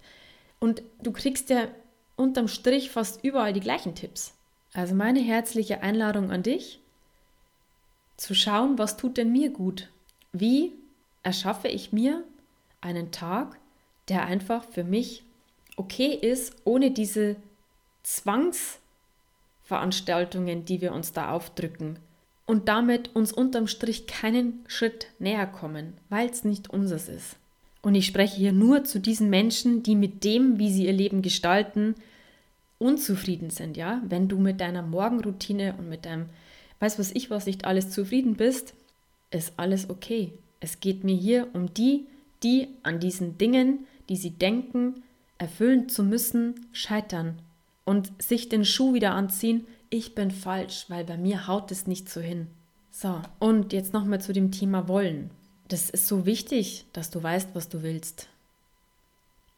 Und 0.59 0.83
du 1.01 1.11
kriegst 1.11 1.49
ja 1.49 1.67
unterm 2.15 2.47
Strich 2.47 2.89
fast 2.89 3.23
überall 3.23 3.53
die 3.53 3.59
gleichen 3.59 3.95
Tipps. 3.95 4.33
Also 4.73 4.95
meine 4.95 5.19
herzliche 5.19 5.81
Einladung 5.81 6.31
an 6.31 6.43
dich, 6.43 6.79
zu 8.17 8.33
schauen, 8.33 8.77
was 8.77 8.97
tut 8.97 9.17
denn 9.17 9.31
mir 9.31 9.49
gut? 9.49 9.89
Wie 10.31 10.73
erschaffe 11.23 11.67
ich 11.67 11.91
mir 11.91 12.23
einen 12.81 13.11
Tag, 13.11 13.57
der 14.07 14.25
einfach 14.25 14.63
für 14.63 14.83
mich 14.83 15.23
okay 15.75 16.13
ist, 16.13 16.55
ohne 16.63 16.91
diese 16.91 17.35
Zwangsveranstaltungen, 18.03 20.65
die 20.65 20.81
wir 20.81 20.93
uns 20.93 21.11
da 21.11 21.31
aufdrücken 21.31 21.97
und 22.45 22.69
damit 22.69 23.15
uns 23.15 23.33
unterm 23.33 23.65
Strich 23.67 24.05
keinen 24.07 24.63
Schritt 24.67 25.07
näher 25.19 25.47
kommen, 25.47 25.97
weil 26.09 26.29
es 26.29 26.43
nicht 26.43 26.69
unseres 26.69 27.09
ist. 27.09 27.37
Und 27.85 27.93
ich 27.93 28.07
spreche 28.07 28.37
hier 28.37 28.51
nur 28.51 28.83
zu 28.83 28.99
diesen 28.99 29.29
Menschen, 29.29 29.83
die 29.83 29.95
mit 29.95 30.23
dem, 30.23 30.57
wie 30.57 30.71
sie 30.71 30.87
ihr 30.87 30.91
Leben 30.91 31.21
gestalten, 31.21 31.93
unzufrieden 32.79 33.51
sind, 33.51 33.77
ja? 33.77 34.01
Wenn 34.09 34.27
du 34.27 34.39
mit 34.39 34.59
deiner 34.59 34.81
Morgenroutine 34.81 35.75
und 35.77 35.87
mit 35.87 36.03
deinem 36.03 36.25
weiß 36.79 36.97
was 36.97 37.11
ich 37.11 37.29
was, 37.29 37.45
nicht 37.45 37.65
alles 37.65 37.91
zufrieden 37.91 38.37
bist, 38.37 38.73
ist 39.29 39.53
alles 39.57 39.87
okay. 39.91 40.33
Es 40.59 40.79
geht 40.79 41.03
mir 41.03 41.15
hier 41.15 41.47
um 41.53 41.75
die, 41.75 42.07
die 42.41 42.69
an 42.81 42.99
diesen 42.99 43.37
Dingen, 43.37 43.85
die 44.09 44.15
sie 44.15 44.31
denken, 44.31 45.03
erfüllen 45.37 45.87
zu 45.87 46.01
müssen, 46.01 46.55
scheitern 46.71 47.37
und 47.83 48.11
sich 48.19 48.49
den 48.49 48.65
Schuh 48.65 48.95
wieder 48.95 49.13
anziehen, 49.13 49.63
ich 49.91 50.15
bin 50.15 50.31
falsch, 50.31 50.85
weil 50.87 51.05
bei 51.05 51.17
mir 51.17 51.45
haut 51.45 51.69
es 51.69 51.85
nicht 51.85 52.09
so 52.09 52.19
hin. 52.19 52.47
So, 52.89 53.21
und 53.37 53.73
jetzt 53.73 53.93
nochmal 53.93 54.21
zu 54.21 54.33
dem 54.33 54.49
Thema 54.51 54.87
Wollen. 54.87 55.29
Das 55.67 55.89
ist 55.89 56.07
so 56.07 56.25
wichtig, 56.25 56.85
dass 56.93 57.09
du 57.09 57.21
weißt, 57.21 57.49
was 57.53 57.69
du 57.69 57.81
willst. 57.81 58.29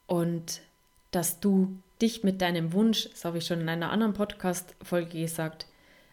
Und 0.05 0.61
dass 1.11 1.39
du 1.39 1.77
dich 2.01 2.23
mit 2.23 2.41
deinem 2.41 2.73
Wunsch, 2.73 3.09
das 3.09 3.25
habe 3.25 3.39
ich 3.39 3.45
schon 3.45 3.61
in 3.61 3.69
einer 3.69 3.91
anderen 3.91 4.13
Podcast-Folge 4.13 5.19
gesagt, 5.19 5.65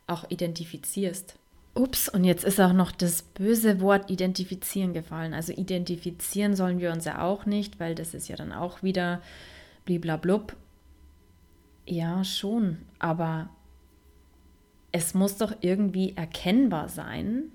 auch 0.06 0.28
identifizierst. 0.30 1.36
Ups, 1.74 2.08
und 2.08 2.24
jetzt 2.24 2.44
ist 2.44 2.60
auch 2.60 2.72
noch 2.72 2.92
das 2.92 3.22
böse 3.22 3.80
Wort 3.80 4.10
identifizieren 4.10 4.92
gefallen. 4.92 5.34
Also 5.34 5.52
identifizieren 5.52 6.54
sollen 6.54 6.78
wir 6.78 6.92
uns 6.92 7.04
ja 7.04 7.22
auch 7.22 7.46
nicht, 7.46 7.80
weil 7.80 7.94
das 7.94 8.14
ist 8.14 8.28
ja 8.28 8.36
dann 8.36 8.52
auch 8.52 8.82
wieder 8.82 9.20
bliblablub. 9.84 10.56
Ja, 11.86 12.24
schon, 12.24 12.78
aber 12.98 13.50
es 14.92 15.14
muss 15.14 15.36
doch 15.36 15.52
irgendwie 15.60 16.16
erkennbar 16.16 16.88
sein, 16.88 17.50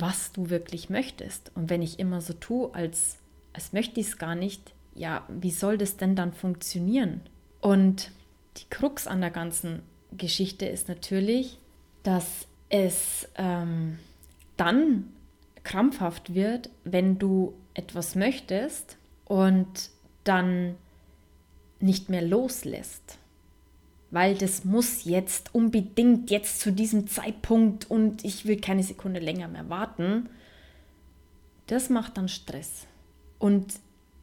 was 0.00 0.32
du 0.32 0.50
wirklich 0.50 0.90
möchtest. 0.90 1.52
Und 1.54 1.70
wenn 1.70 1.82
ich 1.82 1.98
immer 1.98 2.20
so 2.20 2.32
tue, 2.32 2.74
als, 2.74 3.18
als 3.52 3.72
möchte 3.72 4.00
ich 4.00 4.08
es 4.08 4.18
gar 4.18 4.34
nicht, 4.34 4.74
ja, 4.94 5.26
wie 5.28 5.50
soll 5.50 5.78
das 5.78 5.96
denn 5.96 6.16
dann 6.16 6.32
funktionieren? 6.32 7.20
Und 7.60 8.10
die 8.56 8.68
Krux 8.70 9.06
an 9.06 9.20
der 9.20 9.30
ganzen 9.30 9.82
Geschichte 10.12 10.66
ist 10.66 10.88
natürlich, 10.88 11.58
dass 12.02 12.46
es 12.68 13.28
ähm, 13.36 13.98
dann 14.56 15.12
krampfhaft 15.64 16.34
wird, 16.34 16.70
wenn 16.84 17.18
du 17.18 17.54
etwas 17.72 18.14
möchtest 18.14 18.96
und 19.24 19.90
dann 20.24 20.76
nicht 21.80 22.08
mehr 22.08 22.22
loslässt. 22.22 23.18
Weil 24.14 24.36
das 24.36 24.64
muss 24.64 25.02
jetzt 25.02 25.52
unbedingt 25.56 26.30
jetzt 26.30 26.60
zu 26.60 26.70
diesem 26.70 27.08
Zeitpunkt 27.08 27.90
und 27.90 28.24
ich 28.24 28.46
will 28.46 28.60
keine 28.60 28.84
Sekunde 28.84 29.18
länger 29.18 29.48
mehr 29.48 29.68
warten. 29.68 30.28
Das 31.66 31.90
macht 31.90 32.16
dann 32.16 32.28
Stress. 32.28 32.86
Und 33.40 33.74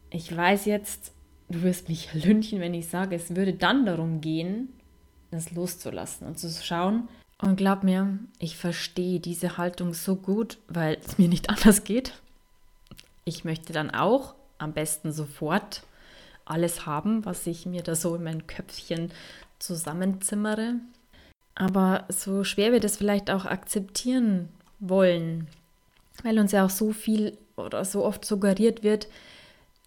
ich 0.09 0.33
weiß 0.33 0.63
jetzt, 0.63 1.11
du 1.49 1.61
wirst 1.63 1.89
mich 1.89 2.13
lünchen, 2.25 2.61
wenn 2.61 2.73
ich 2.73 2.87
sage, 2.87 3.17
es 3.17 3.35
würde 3.35 3.51
dann 3.51 3.85
darum 3.85 4.21
gehen, 4.21 4.69
das 5.29 5.51
loszulassen 5.51 6.25
und 6.25 6.39
zu 6.39 6.49
schauen. 6.49 7.09
Und 7.41 7.57
glaub 7.57 7.83
mir, 7.83 8.17
ich 8.39 8.55
verstehe 8.55 9.19
diese 9.19 9.57
Haltung 9.57 9.93
so 9.93 10.15
gut, 10.15 10.57
weil 10.69 10.99
es 11.05 11.17
mir 11.17 11.27
nicht 11.27 11.49
anders 11.49 11.83
geht. 11.83 12.13
Ich 13.25 13.43
möchte 13.43 13.73
dann 13.73 13.89
auch 13.91 14.35
am 14.57 14.71
besten 14.71 15.11
sofort 15.11 15.83
alles 16.45 16.85
haben, 16.85 17.25
was 17.25 17.45
ich 17.45 17.65
mir 17.65 17.83
da 17.83 17.93
so 17.93 18.15
in 18.15 18.23
mein 18.23 18.47
Köpfchen 18.47 19.11
zusammenzimmere. 19.61 20.75
Aber 21.55 22.05
so 22.09 22.43
schwer 22.43 22.71
wir 22.71 22.79
das 22.79 22.97
vielleicht 22.97 23.29
auch 23.29 23.45
akzeptieren 23.45 24.49
wollen, 24.79 25.47
weil 26.23 26.39
uns 26.39 26.51
ja 26.51 26.65
auch 26.65 26.69
so 26.69 26.91
viel 26.91 27.37
oder 27.55 27.85
so 27.85 28.03
oft 28.05 28.25
suggeriert 28.25 28.83
wird, 28.83 29.07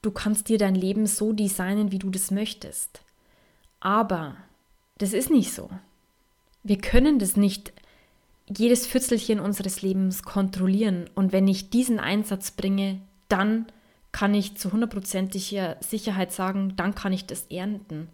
du 0.02 0.10
kannst 0.10 0.48
dir 0.48 0.58
dein 0.58 0.74
Leben 0.74 1.06
so 1.06 1.32
designen, 1.32 1.90
wie 1.90 1.98
du 1.98 2.10
das 2.10 2.30
möchtest. 2.30 3.00
Aber 3.80 4.36
das 4.98 5.12
ist 5.12 5.30
nicht 5.30 5.52
so. 5.52 5.70
Wir 6.62 6.78
können 6.78 7.18
das 7.18 7.36
nicht 7.36 7.72
jedes 8.48 8.86
Pfützelchen 8.86 9.40
unseres 9.40 9.82
Lebens 9.82 10.22
kontrollieren. 10.22 11.08
Und 11.14 11.32
wenn 11.32 11.48
ich 11.48 11.70
diesen 11.70 11.98
Einsatz 11.98 12.50
bringe, 12.50 13.00
dann 13.28 13.66
kann 14.12 14.34
ich 14.34 14.56
zu 14.56 14.72
hundertprozentiger 14.72 15.76
Sicherheit 15.80 16.32
sagen, 16.32 16.74
dann 16.76 16.94
kann 16.94 17.12
ich 17.12 17.26
das 17.26 17.46
ernten. 17.46 18.08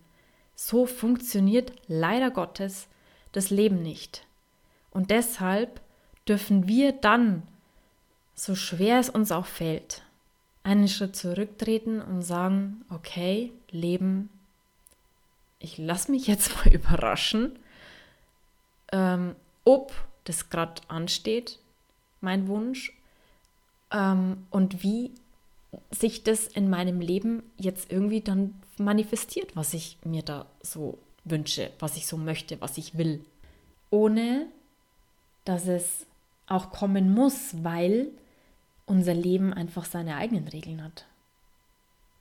So 0.62 0.85
funktioniert 0.85 1.73
leider 1.87 2.31
Gottes 2.31 2.87
das 3.33 3.49
Leben 3.49 3.83
nicht. 3.83 4.26
Und 4.90 5.11
deshalb 5.11 5.81
dürfen 6.29 6.69
wir 6.69 6.93
dann, 6.93 7.45
so 8.35 8.55
schwer 8.55 8.99
es 8.99 9.09
uns 9.09 9.33
auch 9.33 9.47
fällt, 9.47 10.02
einen 10.62 10.88
Schritt 10.88 11.17
zurücktreten 11.17 12.02
und 12.02 12.21
sagen, 12.21 12.85
okay, 12.90 13.52
Leben 13.71 14.29
ich 15.61 15.79
lasse 15.79 16.11
mich 16.11 16.26
jetzt 16.26 16.57
mal 16.64 16.75
überraschen, 16.75 17.59
ähm, 18.90 19.37
ob 19.64 19.93
das 20.25 20.50
gerade 20.50 20.83
ansteht, 20.88 21.61
mein 22.21 22.49
Wunsch, 22.49 22.93
ähm, 23.93 24.47
und 24.50 24.83
wie 24.83 25.12
sich 25.93 26.25
das 26.25 26.49
in 26.49 26.69
meinem 26.69 27.00
Leben 27.00 27.45
jetzt 27.57 27.93
irgendwie 27.93 28.21
dann 28.21 28.55
manifestiert, 28.81 29.55
was 29.55 29.75
ich 29.75 29.99
mir 30.05 30.23
da 30.23 30.47
so 30.63 30.99
wünsche, 31.25 31.71
was 31.79 31.97
ich 31.97 32.07
so 32.07 32.17
möchte, 32.17 32.61
was 32.61 32.79
ich 32.79 32.97
will. 32.97 33.25
Ohne 33.91 34.47
dass 35.45 35.67
es 35.67 36.07
auch 36.47 36.71
kommen 36.71 37.15
muss, 37.15 37.63
weil 37.63 38.09
unser 38.87 39.15
Leben 39.15 39.53
einfach 39.53 39.85
seine 39.85 40.17
eigenen 40.17 40.49
Regeln 40.49 40.83
hat. 40.83 41.07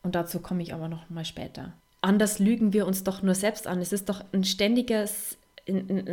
Und 0.03 0.15
dazu 0.15 0.39
komme 0.39 0.61
ich 0.63 0.73
aber 0.73 0.87
noch 0.87 1.09
mal 1.09 1.25
später 1.25 1.73
anders 2.01 2.39
lügen 2.39 2.73
wir 2.73 2.87
uns 2.87 3.03
doch 3.03 3.21
nur 3.21 3.35
selbst 3.35 3.67
an. 3.67 3.81
Es 3.81 3.93
ist 3.93 4.09
doch 4.09 4.23
ein 4.31 4.43
ständiges, 4.43 5.37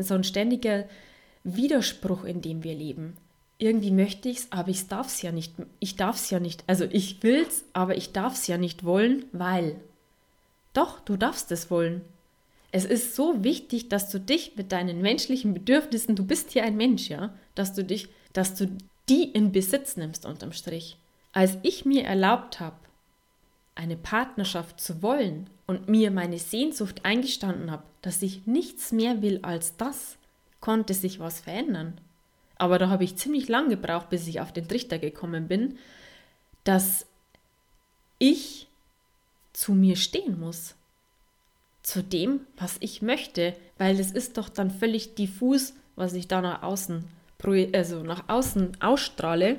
so 0.00 0.15
ein 0.15 0.25
ständiger 0.25 0.85
Widerspruch, 1.45 2.25
in 2.25 2.43
dem 2.43 2.65
wir 2.65 2.75
leben. 2.75 3.17
Irgendwie 3.59 3.91
möchte 3.91 4.29
ich 4.29 4.38
es, 4.38 4.53
aber 4.53 4.69
ich 4.69 4.87
darf 4.88 5.07
es 5.07 5.23
ja 5.23 5.33
nicht. 5.33 5.55
Ich 5.81 5.97
darf 5.97 6.17
es 6.17 6.31
ja 6.31 6.41
nicht. 6.41 6.65
Also 6.67 6.85
ich 6.85 7.23
will 7.23 7.45
es, 7.47 7.65
aber 7.73 7.97
ich 7.97 8.12
darf 8.12 8.35
es 8.35 8.47
ja 8.47 8.59
nicht 8.59 8.85
wollen, 8.85 9.25
weil 9.33 9.76
Doch, 10.76 11.00
du 11.00 11.16
darfst 11.16 11.50
es 11.52 11.71
wollen. 11.71 12.02
Es 12.71 12.85
ist 12.85 13.16
so 13.16 13.42
wichtig, 13.42 13.88
dass 13.88 14.11
du 14.11 14.21
dich 14.21 14.56
mit 14.56 14.73
deinen 14.73 15.00
menschlichen 15.00 15.54
Bedürfnissen, 15.54 16.16
du 16.16 16.25
bist 16.26 16.50
hier 16.50 16.64
ein 16.64 16.76
Mensch, 16.76 17.09
ja, 17.09 17.33
dass 17.54 17.73
du 17.73 17.83
dich, 17.83 18.11
dass 18.35 18.56
du 18.56 18.68
die 19.09 19.25
in 19.25 19.52
Besitz 19.52 19.97
nimmst 19.97 20.26
unterm 20.26 20.52
Strich. 20.52 20.99
Als 21.33 21.56
ich 21.62 21.87
mir 21.87 22.04
erlaubt 22.04 22.61
habe, 22.61 22.76
eine 23.75 23.97
Partnerschaft 23.97 24.78
zu 24.78 25.00
wollen 25.00 25.49
und 25.66 25.88
mir 25.88 26.11
meine 26.11 26.38
Sehnsucht 26.38 27.06
eingestanden 27.06 27.71
habe, 27.71 27.85
dass 28.02 28.21
ich 28.21 28.47
nichts 28.47 28.92
mehr 28.92 29.23
will 29.23 29.38
als 29.40 29.78
das, 29.78 30.18
konnte 30.61 30.92
sich 30.92 31.21
was 31.21 31.40
verändern. 31.40 31.99
Aber 32.56 32.78
da 32.78 32.90
habe 32.90 33.04
ich 33.04 33.16
ziemlich 33.16 33.49
lang 33.49 33.71
gebraucht, 33.71 34.11
bis 34.11 34.26
ich 34.26 34.40
auf 34.42 34.52
den 34.52 34.68
Trichter 34.68 34.99
gekommen 34.99 35.49
bin, 35.49 35.78
dass 36.64 37.06
ich 38.18 38.65
zu 39.57 39.73
mir 39.73 39.97
stehen 39.97 40.39
muss. 40.39 40.75
Zu 41.83 42.03
dem, 42.03 42.41
was 42.59 42.77
ich 42.81 43.01
möchte, 43.01 43.57
weil 43.79 43.99
es 43.99 44.13
ist 44.13 44.37
doch 44.37 44.51
dann 44.51 44.71
völlig 44.71 45.15
diffus, 45.15 45.73
was 45.95 46.13
ich 46.13 46.29
da 46.29 46.43
nach 46.43 46.63
außen, 46.63 47.05
also 47.73 48.03
nach 48.03 48.29
außen 48.29 48.83
ausstrahle, 48.83 49.59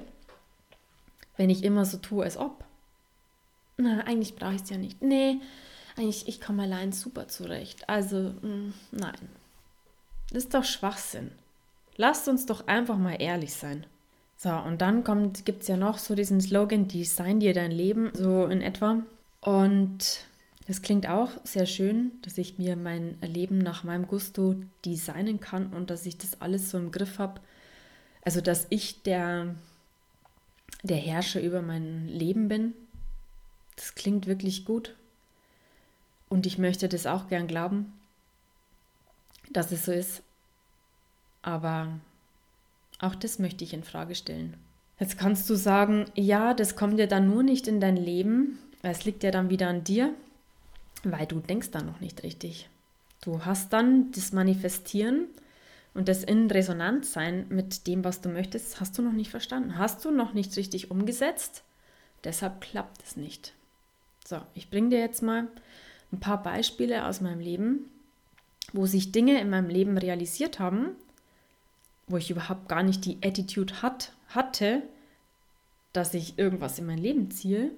wenn 1.36 1.50
ich 1.50 1.63
immer 1.63 1.84
so 1.84 1.98
tue, 1.98 2.24
als 2.24 2.38
ob. 2.38 2.63
Na, 3.77 4.01
eigentlich 4.01 4.36
brauche 4.36 4.56
ich 4.56 4.62
es 4.62 4.70
ja 4.70 4.77
nicht. 4.77 5.01
Nee, 5.01 5.39
eigentlich, 5.96 6.27
ich 6.27 6.42
komme 6.42 6.63
allein 6.63 6.92
super 6.92 7.27
zurecht. 7.27 7.89
Also, 7.89 8.34
mh, 8.42 8.48
mm, 8.48 8.74
nein. 8.92 9.30
Das 10.30 10.44
ist 10.44 10.54
doch 10.54 10.66
Schwachsinn. 10.66 11.32
Lasst 11.96 12.27
uns 12.27 12.46
doch 12.46 12.68
einfach 12.68 12.98
mal 12.98 13.16
ehrlich 13.20 13.54
sein. 13.54 13.86
So, 14.36 14.51
und 14.51 14.82
dann 14.82 15.04
gibt 15.44 15.63
es 15.63 15.68
ja 15.68 15.77
noch 15.77 15.98
so 15.98 16.13
diesen 16.13 16.42
Slogan, 16.42 16.88
Design 16.88 17.39
dir 17.39 17.54
dein 17.54 17.72
Leben, 17.72 18.12
so 18.13 18.46
in 18.46 18.62
etwa. 18.62 19.01
Und 19.41 20.25
das 20.67 20.82
klingt 20.82 21.08
auch 21.08 21.32
sehr 21.44 21.65
schön, 21.65 22.12
dass 22.24 22.38
ich 22.38 22.58
mir 22.58 22.75
mein 22.75 23.17
Leben 23.22 23.58
nach 23.58 23.84
meinem 23.84 24.08
Gusto 24.08 24.56
designen 24.86 25.39
kann 25.39 25.74
und 25.74 25.89
dass 25.89 26.06
ich 26.06 26.17
das 26.17 26.41
alles 26.41 26.70
so 26.70 26.77
im 26.77 26.91
Griff 26.91 27.20
habe. 27.20 27.39
Also, 28.22 28.41
dass 28.41 28.67
ich 28.70 29.03
der, 29.03 29.56
der 30.84 30.98
Herrscher 30.98 31.41
über 31.41 31.62
mein 31.62 32.08
Leben 32.08 32.50
bin. 32.50 32.74
Das 33.77 33.96
klingt 33.96 34.27
wirklich 34.27 34.65
gut. 34.65 34.96
Und 36.29 36.46
ich 36.46 36.58
möchte 36.58 36.89
das 36.89 37.06
auch 37.06 37.29
gern 37.29 37.48
glauben, 37.48 37.94
dass 39.50 39.72
es 39.72 39.86
so 39.86 39.94
ist. 39.94 40.24
Aber 41.41 42.00
auch 43.00 43.15
das 43.15 43.39
möchte 43.39 43.63
ich 43.63 43.74
in 43.74 43.84
Frage 43.84 44.15
stellen. 44.15 44.58
Jetzt 45.00 45.17
kannst 45.17 45.50
du 45.50 45.56
sagen, 45.56 46.06
ja, 46.15 46.53
das 46.53 46.75
kommt 46.75 47.00
ja 47.00 47.06
dann 47.06 47.27
nur 47.29 47.44
nicht 47.44 47.67
in 47.67 47.79
dein 47.79 47.96
Leben. 47.96 48.60
Es 48.91 49.06
liegt 49.06 49.24
ja 49.24 49.32
dann 49.32 49.50
wieder 49.50 49.67
an 49.67 49.84
dir, 49.84 50.13
weil 51.03 51.25
du 51.25 51.39
denkst 51.39 51.72
dann 51.72 51.86
noch 51.86 52.00
nicht 52.00 52.24
richtig. 52.24 52.70
Du 53.22 53.46
hast 53.46 53.74
dann 53.74 54.12
das 54.12 54.32
Manifestieren 54.32 55.27
und 55.94 56.08
das 56.08 56.24
in 56.24 56.50
Resonanz 56.50 57.12
sein 57.12 57.48
mit 57.50 57.88
dem, 57.88 58.03
was 58.03 58.22
du 58.22 58.29
möchtest, 58.29 58.79
hast 58.79 58.98
du 58.98 59.01
noch 59.01 59.13
nicht 59.13 59.32
verstanden. 59.32 59.77
Hast 59.77 60.06
du 60.06 60.12
noch 60.12 60.34
nicht 60.34 60.56
richtig 60.56 60.91
umgesetzt? 60.91 61.63
Deshalb 62.24 62.62
klappt 62.62 63.03
es 63.03 63.17
nicht. 63.17 63.53
So, 64.25 64.39
ich 64.53 64.70
bringe 64.70 64.89
dir 64.89 65.00
jetzt 65.00 65.24
mal 65.24 65.48
ein 66.12 66.20
paar 66.20 66.41
Beispiele 66.41 67.06
aus 67.06 67.22
meinem 67.22 67.39
Leben, 67.39 67.89
wo 68.74 68.86
sich 68.86 69.12
Dinge 69.12 69.39
in 69.39 69.50
meinem 69.50 69.70
Leben 69.70 69.98
realisiert 69.98 70.60
haben, 70.60 70.89
wo 72.08 72.17
ich 72.17 72.29
überhaupt 72.29 72.70
gar 72.70 72.84
nicht 72.84 73.06
die 73.06 73.17
Attitude 73.24 73.82
hat, 73.82 74.13
hatte, 74.29 74.84
dass 75.94 76.13
ich 76.13 76.38
irgendwas 76.38 76.79
in 76.79 76.86
mein 76.86 76.98
Leben 76.98 77.32
ziehe, 77.32 77.72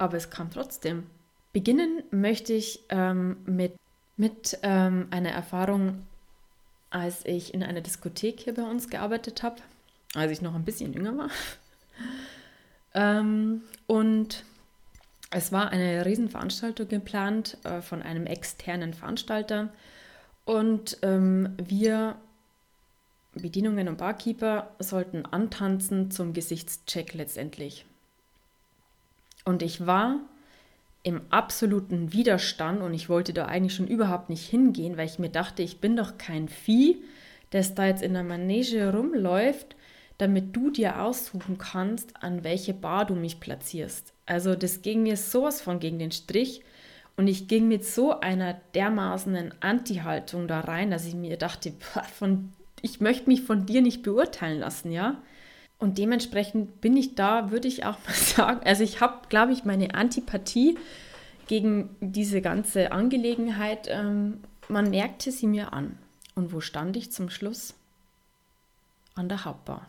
aber 0.00 0.16
es 0.16 0.30
kam 0.30 0.50
trotzdem. 0.50 1.06
Beginnen 1.52 2.02
möchte 2.10 2.54
ich 2.54 2.80
ähm, 2.88 3.36
mit, 3.44 3.74
mit 4.16 4.58
ähm, 4.62 5.08
einer 5.10 5.30
Erfahrung, 5.30 6.06
als 6.88 7.24
ich 7.26 7.52
in 7.52 7.62
einer 7.62 7.82
Diskothek 7.82 8.40
hier 8.40 8.54
bei 8.54 8.62
uns 8.62 8.88
gearbeitet 8.88 9.42
habe, 9.42 9.56
als 10.14 10.32
ich 10.32 10.42
noch 10.42 10.54
ein 10.54 10.64
bisschen 10.64 10.94
jünger 10.94 11.18
war. 11.18 11.30
ähm, 12.94 13.62
und 13.86 14.44
es 15.30 15.52
war 15.52 15.70
eine 15.70 16.06
Riesenveranstaltung 16.06 16.88
geplant 16.88 17.58
äh, 17.64 17.82
von 17.82 18.02
einem 18.02 18.26
externen 18.26 18.94
Veranstalter. 18.94 19.68
Und 20.46 20.98
ähm, 21.02 21.56
wir 21.62 22.16
Bedienungen 23.34 23.88
und 23.88 23.98
Barkeeper 23.98 24.74
sollten 24.78 25.26
antanzen 25.26 26.10
zum 26.10 26.32
Gesichtscheck 26.32 27.12
letztendlich. 27.14 27.84
Und 29.50 29.62
ich 29.62 29.84
war 29.84 30.20
im 31.02 31.22
absoluten 31.30 32.12
Widerstand 32.12 32.82
und 32.82 32.94
ich 32.94 33.08
wollte 33.08 33.32
da 33.32 33.46
eigentlich 33.46 33.74
schon 33.74 33.88
überhaupt 33.88 34.30
nicht 34.30 34.48
hingehen, 34.48 34.96
weil 34.96 35.06
ich 35.06 35.18
mir 35.18 35.28
dachte, 35.28 35.64
ich 35.64 35.80
bin 35.80 35.96
doch 35.96 36.18
kein 36.18 36.48
Vieh, 36.48 37.02
das 37.50 37.74
da 37.74 37.86
jetzt 37.86 38.04
in 38.04 38.12
der 38.14 38.22
Manege 38.22 38.94
rumläuft, 38.94 39.74
damit 40.18 40.54
du 40.54 40.70
dir 40.70 41.02
aussuchen 41.02 41.58
kannst, 41.58 42.22
an 42.22 42.44
welche 42.44 42.74
Bar 42.74 43.06
du 43.06 43.16
mich 43.16 43.40
platzierst. 43.40 44.12
Also 44.24 44.54
das 44.54 44.82
ging 44.82 45.02
mir 45.02 45.16
sowas 45.16 45.60
von 45.60 45.80
gegen 45.80 45.98
den 45.98 46.12
Strich 46.12 46.62
und 47.16 47.26
ich 47.26 47.48
ging 47.48 47.66
mit 47.66 47.84
so 47.84 48.20
einer 48.20 48.54
dermaßenen 48.74 49.52
Anti-Haltung 49.58 50.46
da 50.46 50.60
rein, 50.60 50.92
dass 50.92 51.06
ich 51.06 51.14
mir 51.14 51.36
dachte, 51.36 51.72
von 52.16 52.52
ich 52.82 53.00
möchte 53.00 53.28
mich 53.28 53.42
von 53.42 53.66
dir 53.66 53.82
nicht 53.82 54.04
beurteilen 54.04 54.60
lassen, 54.60 54.92
ja. 54.92 55.20
Und 55.80 55.96
dementsprechend 55.96 56.80
bin 56.82 56.96
ich 56.96 57.14
da, 57.14 57.50
würde 57.50 57.66
ich 57.66 57.84
auch 57.84 57.98
mal 58.06 58.14
sagen, 58.14 58.60
also 58.64 58.84
ich 58.84 59.00
habe, 59.00 59.28
glaube 59.28 59.52
ich, 59.52 59.64
meine 59.64 59.94
Antipathie 59.94 60.78
gegen 61.48 61.96
diese 62.00 62.40
ganze 62.40 62.92
Angelegenheit, 62.92 63.88
ähm, 63.90 64.40
man 64.68 64.90
merkte 64.90 65.32
sie 65.32 65.48
mir 65.48 65.72
an. 65.72 65.98
Und 66.36 66.52
wo 66.52 66.60
stand 66.60 66.96
ich 66.96 67.10
zum 67.10 67.28
Schluss? 67.28 67.74
An 69.16 69.28
der 69.28 69.44
Hauptbar. 69.44 69.88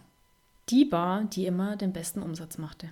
Die 0.69 0.85
Bar, 0.85 1.25
die 1.25 1.45
immer 1.45 1.75
den 1.75 1.93
besten 1.93 2.23
Umsatz 2.23 2.57
machte. 2.57 2.89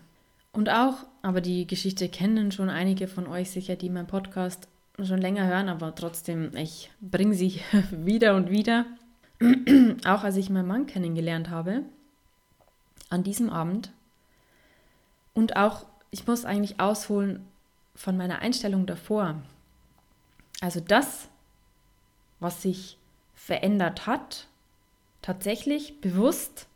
Und 0.51 0.69
auch, 0.69 1.05
aber 1.21 1.41
die 1.41 1.65
Geschichte 1.65 2.09
kennen 2.09 2.51
schon 2.51 2.69
einige 2.69 3.07
von 3.07 3.27
euch 3.27 3.49
sicher, 3.49 3.75
die 3.75 3.89
meinen 3.89 4.07
Podcast 4.07 4.67
schon 5.01 5.19
länger 5.19 5.47
hören, 5.47 5.69
aber 5.69 5.95
trotzdem, 5.95 6.55
ich 6.55 6.91
bringe 7.01 7.33
sie 7.33 7.62
wieder 7.91 8.35
und 8.35 8.49
wieder. 8.49 8.85
auch 10.05 10.23
als 10.23 10.35
ich 10.35 10.49
meinen 10.49 10.67
Mann 10.67 10.85
kennengelernt 10.85 11.49
habe, 11.49 11.83
an 13.10 13.24
diesem 13.24 13.50
Abend. 13.50 13.91
Und 15.34 15.56
auch, 15.56 15.86
ich 16.12 16.28
muss 16.28 16.45
eigentlich 16.45 16.80
ausholen 16.80 17.45
von 17.95 18.17
meiner 18.17 18.39
Einstellung 18.39 18.86
davor. 18.86 19.36
Also 20.62 20.80
das, 20.80 21.30
was 22.39 22.62
sich 22.62 22.98
verändert 23.36 24.06
hat, 24.06 24.48
tatsächlich 25.22 26.02
bewusst 26.02 26.67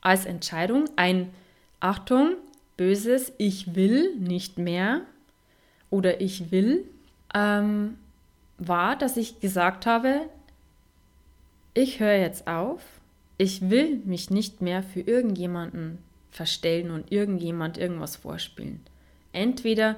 als 0.00 0.26
Entscheidung 0.26 0.88
ein 0.96 1.32
Achtung, 1.80 2.36
böses 2.76 3.32
Ich 3.38 3.74
will 3.74 4.16
nicht 4.16 4.58
mehr 4.58 5.02
oder 5.90 6.20
ich 6.20 6.50
will, 6.50 6.84
ähm, 7.34 7.98
war, 8.58 8.96
dass 8.96 9.16
ich 9.16 9.40
gesagt 9.40 9.86
habe, 9.86 10.28
ich 11.74 12.00
höre 12.00 12.16
jetzt 12.16 12.46
auf, 12.46 12.82
ich 13.40 13.70
will 13.70 14.02
mich 14.04 14.28
nicht 14.28 14.60
mehr 14.60 14.82
für 14.82 15.00
irgendjemanden 15.00 15.96
verstellen 16.30 16.90
und 16.90 17.10
irgendjemand 17.10 17.78
irgendwas 17.78 18.16
vorspielen. 18.16 18.80
Entweder 19.32 19.96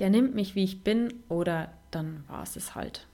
der 0.00 0.10
nimmt 0.10 0.34
mich, 0.34 0.56
wie 0.56 0.64
ich 0.64 0.82
bin, 0.82 1.14
oder 1.28 1.72
dann 1.92 2.24
war 2.26 2.42
es 2.42 2.56
es 2.56 2.74
halt. 2.74 3.06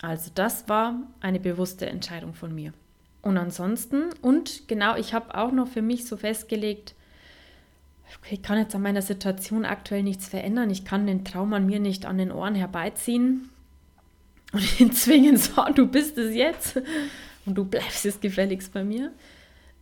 Also 0.00 0.30
das 0.34 0.70
war 0.70 1.02
eine 1.20 1.38
bewusste 1.38 1.84
Entscheidung 1.84 2.32
von 2.32 2.54
mir. 2.54 2.72
Und 3.20 3.36
ansonsten, 3.36 4.04
und 4.22 4.66
genau, 4.68 4.96
ich 4.96 5.12
habe 5.12 5.34
auch 5.34 5.52
noch 5.52 5.68
für 5.68 5.82
mich 5.82 6.06
so 6.06 6.16
festgelegt, 6.16 6.94
ich 8.30 8.40
kann 8.40 8.56
jetzt 8.56 8.74
an 8.74 8.80
meiner 8.80 9.02
Situation 9.02 9.66
aktuell 9.66 10.02
nichts 10.02 10.28
verändern, 10.28 10.70
ich 10.70 10.86
kann 10.86 11.06
den 11.06 11.26
Traum 11.26 11.52
an 11.52 11.66
mir 11.66 11.78
nicht 11.78 12.06
an 12.06 12.16
den 12.16 12.32
Ohren 12.32 12.54
herbeiziehen 12.54 13.50
und 14.52 14.80
ihn 14.80 14.92
zwingen, 14.92 15.36
so, 15.36 15.62
du 15.74 15.86
bist 15.86 16.16
es 16.16 16.34
jetzt 16.34 16.80
und 17.46 17.54
du 17.54 17.64
bleibst 17.64 18.04
jetzt 18.04 18.20
gefälligst 18.20 18.72
bei 18.72 18.84
mir. 18.84 19.12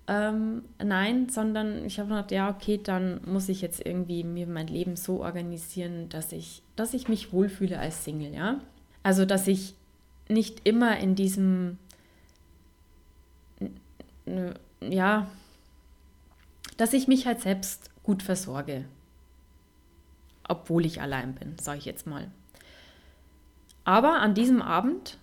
Ähm, 0.06 0.64
nein, 0.82 1.28
sondern 1.28 1.84
ich 1.84 1.98
habe 1.98 2.08
gedacht, 2.08 2.30
ja, 2.30 2.48
okay, 2.48 2.80
dann 2.82 3.20
muss 3.26 3.48
ich 3.50 3.60
jetzt 3.60 3.84
irgendwie 3.84 4.24
mir 4.24 4.46
mein 4.46 4.66
Leben 4.66 4.96
so 4.96 5.22
organisieren, 5.22 6.08
dass 6.08 6.32
ich, 6.32 6.62
dass 6.76 6.94
ich 6.94 7.08
mich 7.08 7.32
wohlfühle 7.32 7.78
als 7.78 8.04
Single, 8.04 8.32
ja. 8.32 8.60
Also, 9.02 9.26
dass 9.26 9.46
ich 9.46 9.74
nicht 10.28 10.66
immer 10.66 10.98
in 10.98 11.14
diesem, 11.14 11.78
ja, 14.80 15.26
dass 16.78 16.92
ich 16.92 17.08
mich 17.08 17.26
halt 17.26 17.40
selbst 17.40 17.90
gut 18.02 18.22
versorge, 18.22 18.84
obwohl 20.48 20.86
ich 20.86 21.02
allein 21.02 21.34
bin, 21.34 21.58
sage 21.58 21.78
ich 21.78 21.84
jetzt 21.84 22.06
mal. 22.06 22.30
Aber 23.84 24.20
an 24.20 24.34
diesem 24.34 24.62
Abend 24.62 25.18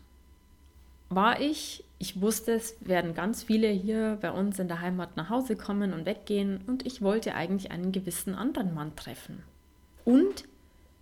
war 1.10 1.40
ich, 1.40 1.84
ich 1.98 2.22
wusste, 2.22 2.54
es 2.54 2.76
werden 2.82 3.14
ganz 3.14 3.44
viele 3.44 3.70
hier 3.70 4.18
bei 4.22 4.32
uns 4.32 4.60
in 4.60 4.68
der 4.68 4.82
Heimat 4.82 5.16
nach 5.16 5.30
Hause 5.30 5.56
kommen 5.56 5.94
und 5.94 6.06
weggehen 6.06 6.60
und 6.68 6.86
ich 6.86 7.02
wollte 7.02 7.36
eigentlich 7.36 7.72
einen 7.72 7.92
gewissen 7.92 8.36
anderen 8.36 8.74
Mann 8.74 8.96
treffen. 8.96 9.44
Und 10.04 10.46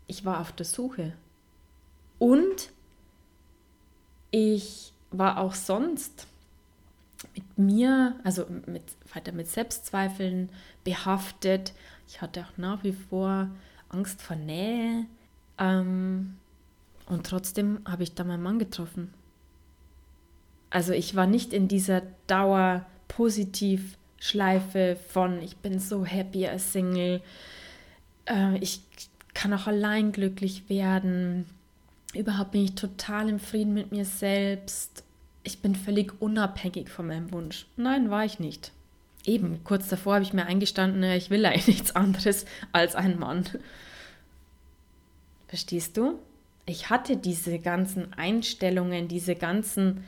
ich 0.08 0.24
war 0.24 0.40
auf 0.40 0.52
der 0.52 0.66
Suche. 0.66 1.14
Und 2.20 2.72
ich 4.32 4.94
war 5.12 5.40
auch 5.40 5.56
sonst 5.56 6.28
mit 7.36 7.58
mir, 7.58 8.16
also 8.24 8.46
mit, 8.66 8.84
weiter 9.14 9.32
mit 9.32 9.48
Selbstzweifeln 9.48 10.50
behaftet. 10.84 11.74
Ich 12.08 12.22
hatte 12.22 12.42
auch 12.46 12.58
nach 12.58 12.84
wie 12.84 12.94
vor 12.94 13.50
Angst 13.90 14.22
vor 14.22 14.36
Nähe. 14.36 15.06
Ähm, 15.58 16.38
und 17.08 17.26
trotzdem 17.26 17.80
habe 17.86 18.04
ich 18.04 18.14
da 18.14 18.24
meinen 18.24 18.44
Mann 18.44 18.60
getroffen. 18.60 19.14
Also 20.74 20.92
ich 20.92 21.16
war 21.16 21.28
nicht 21.28 21.54
in 21.54 21.68
dieser 21.68 22.02
Dauer 22.26 22.86
positiv 23.08 23.96
Schleife 24.20 24.98
von 25.10 25.40
ich 25.42 25.58
bin 25.58 25.80
so 25.80 26.04
happy 26.04 26.48
als 26.48 26.74
Single, 26.74 27.22
äh, 28.26 28.58
ich 28.58 28.82
kann 29.36 29.54
auch 29.54 29.68
allein 29.68 30.12
glücklich 30.12 30.70
werden, 30.70 31.46
überhaupt 32.16 32.52
bin 32.52 32.64
ich 32.64 32.76
total 32.76 33.30
im 33.30 33.40
Frieden 33.40 33.76
mit 33.76 33.92
mir 33.92 34.06
selbst, 34.06 35.04
ich 35.44 35.60
bin 35.62 35.76
völlig 35.76 36.20
unabhängig 36.22 36.90
von 36.90 37.08
meinem 37.08 37.32
Wunsch. 37.32 37.68
Nein, 37.76 38.10
war 38.10 38.26
ich 38.26 38.40
nicht. 38.40 38.72
Eben, 39.26 39.64
kurz 39.64 39.90
davor 39.90 40.16
habe 40.16 40.24
ich 40.24 40.34
mir 40.34 40.48
eingestanden, 40.48 41.04
ich 41.04 41.30
will 41.30 41.46
eigentlich 41.46 41.68
nichts 41.68 41.96
anderes 41.96 42.46
als 42.72 42.96
ein 42.96 43.20
Mann. 43.20 43.44
Verstehst 45.48 45.98
du? 45.98 46.18
Ich 46.66 46.90
hatte 46.90 47.18
diese 47.18 47.60
ganzen 47.60 48.14
Einstellungen, 48.14 49.08
diese 49.08 49.36
ganzen, 49.36 50.06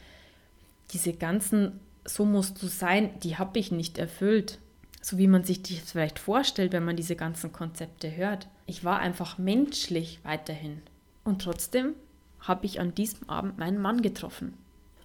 diese 0.91 1.13
ganzen, 1.13 1.79
so 2.05 2.25
musst 2.25 2.61
du 2.61 2.67
sein, 2.67 3.19
die 3.21 3.37
habe 3.37 3.59
ich 3.59 3.71
nicht 3.71 3.97
erfüllt. 3.97 4.59
So 5.01 5.17
wie 5.17 5.27
man 5.27 5.43
sich 5.43 5.61
das 5.61 5.91
vielleicht 5.91 6.17
vorstellt, 6.17 6.73
wenn 6.73 6.85
man 6.85 6.95
diese 6.95 7.15
ganzen 7.15 7.51
Konzepte 7.51 8.15
hört. 8.15 8.47
Ich 8.65 8.83
war 8.83 8.99
einfach 8.99 9.37
menschlich 9.37 10.19
weiterhin. 10.23 10.81
Und 11.23 11.43
trotzdem 11.43 11.93
habe 12.39 12.65
ich 12.65 12.79
an 12.79 12.95
diesem 12.95 13.29
Abend 13.29 13.57
meinen 13.57 13.79
Mann 13.79 14.01
getroffen. 14.01 14.55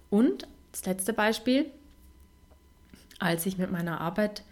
Und 0.09 0.47
das 0.71 0.85
letzte 0.85 1.13
Beispiel, 1.13 1.65
als 3.19 3.45
ich 3.45 3.57
mit 3.57 3.71
meiner 3.71 4.01
Arbeit 4.01 4.43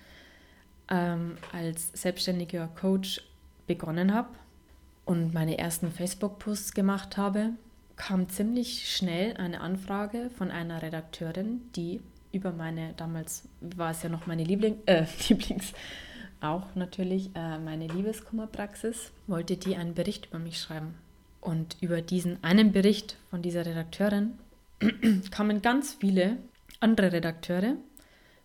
ähm, 0.89 1.37
als 1.51 1.91
selbstständiger 1.93 2.67
Coach 2.79 3.21
begonnen 3.67 4.13
habe 4.13 4.29
und 5.05 5.33
meine 5.33 5.57
ersten 5.57 5.91
Facebook-Posts 5.91 6.73
gemacht 6.73 7.17
habe, 7.17 7.51
kam 7.99 8.29
ziemlich 8.29 8.95
schnell 8.95 9.35
eine 9.37 9.61
Anfrage 9.61 10.31
von 10.31 10.49
einer 10.49 10.81
Redakteurin, 10.81 11.61
die 11.75 12.01
über 12.31 12.51
meine, 12.51 12.93
damals 12.95 13.47
war 13.59 13.91
es 13.91 14.01
ja 14.01 14.09
noch 14.09 14.25
meine 14.25 14.43
Liebling, 14.43 14.77
äh, 14.85 15.05
Lieblings, 15.27 15.73
auch 16.41 16.73
natürlich 16.75 17.29
äh, 17.35 17.59
meine 17.59 17.87
Liebeskummerpraxis, 17.87 19.11
wollte 19.27 19.57
die 19.57 19.75
einen 19.75 19.93
Bericht 19.93 20.27
über 20.27 20.39
mich 20.39 20.59
schreiben. 20.61 20.95
Und 21.41 21.75
über 21.81 22.01
diesen 22.01 22.41
einen 22.43 22.71
Bericht 22.71 23.17
von 23.29 23.41
dieser 23.41 23.65
Redakteurin 23.65 24.39
kamen 25.31 25.61
ganz 25.61 25.93
viele 25.93 26.37
andere 26.79 27.11
Redakteure 27.11 27.75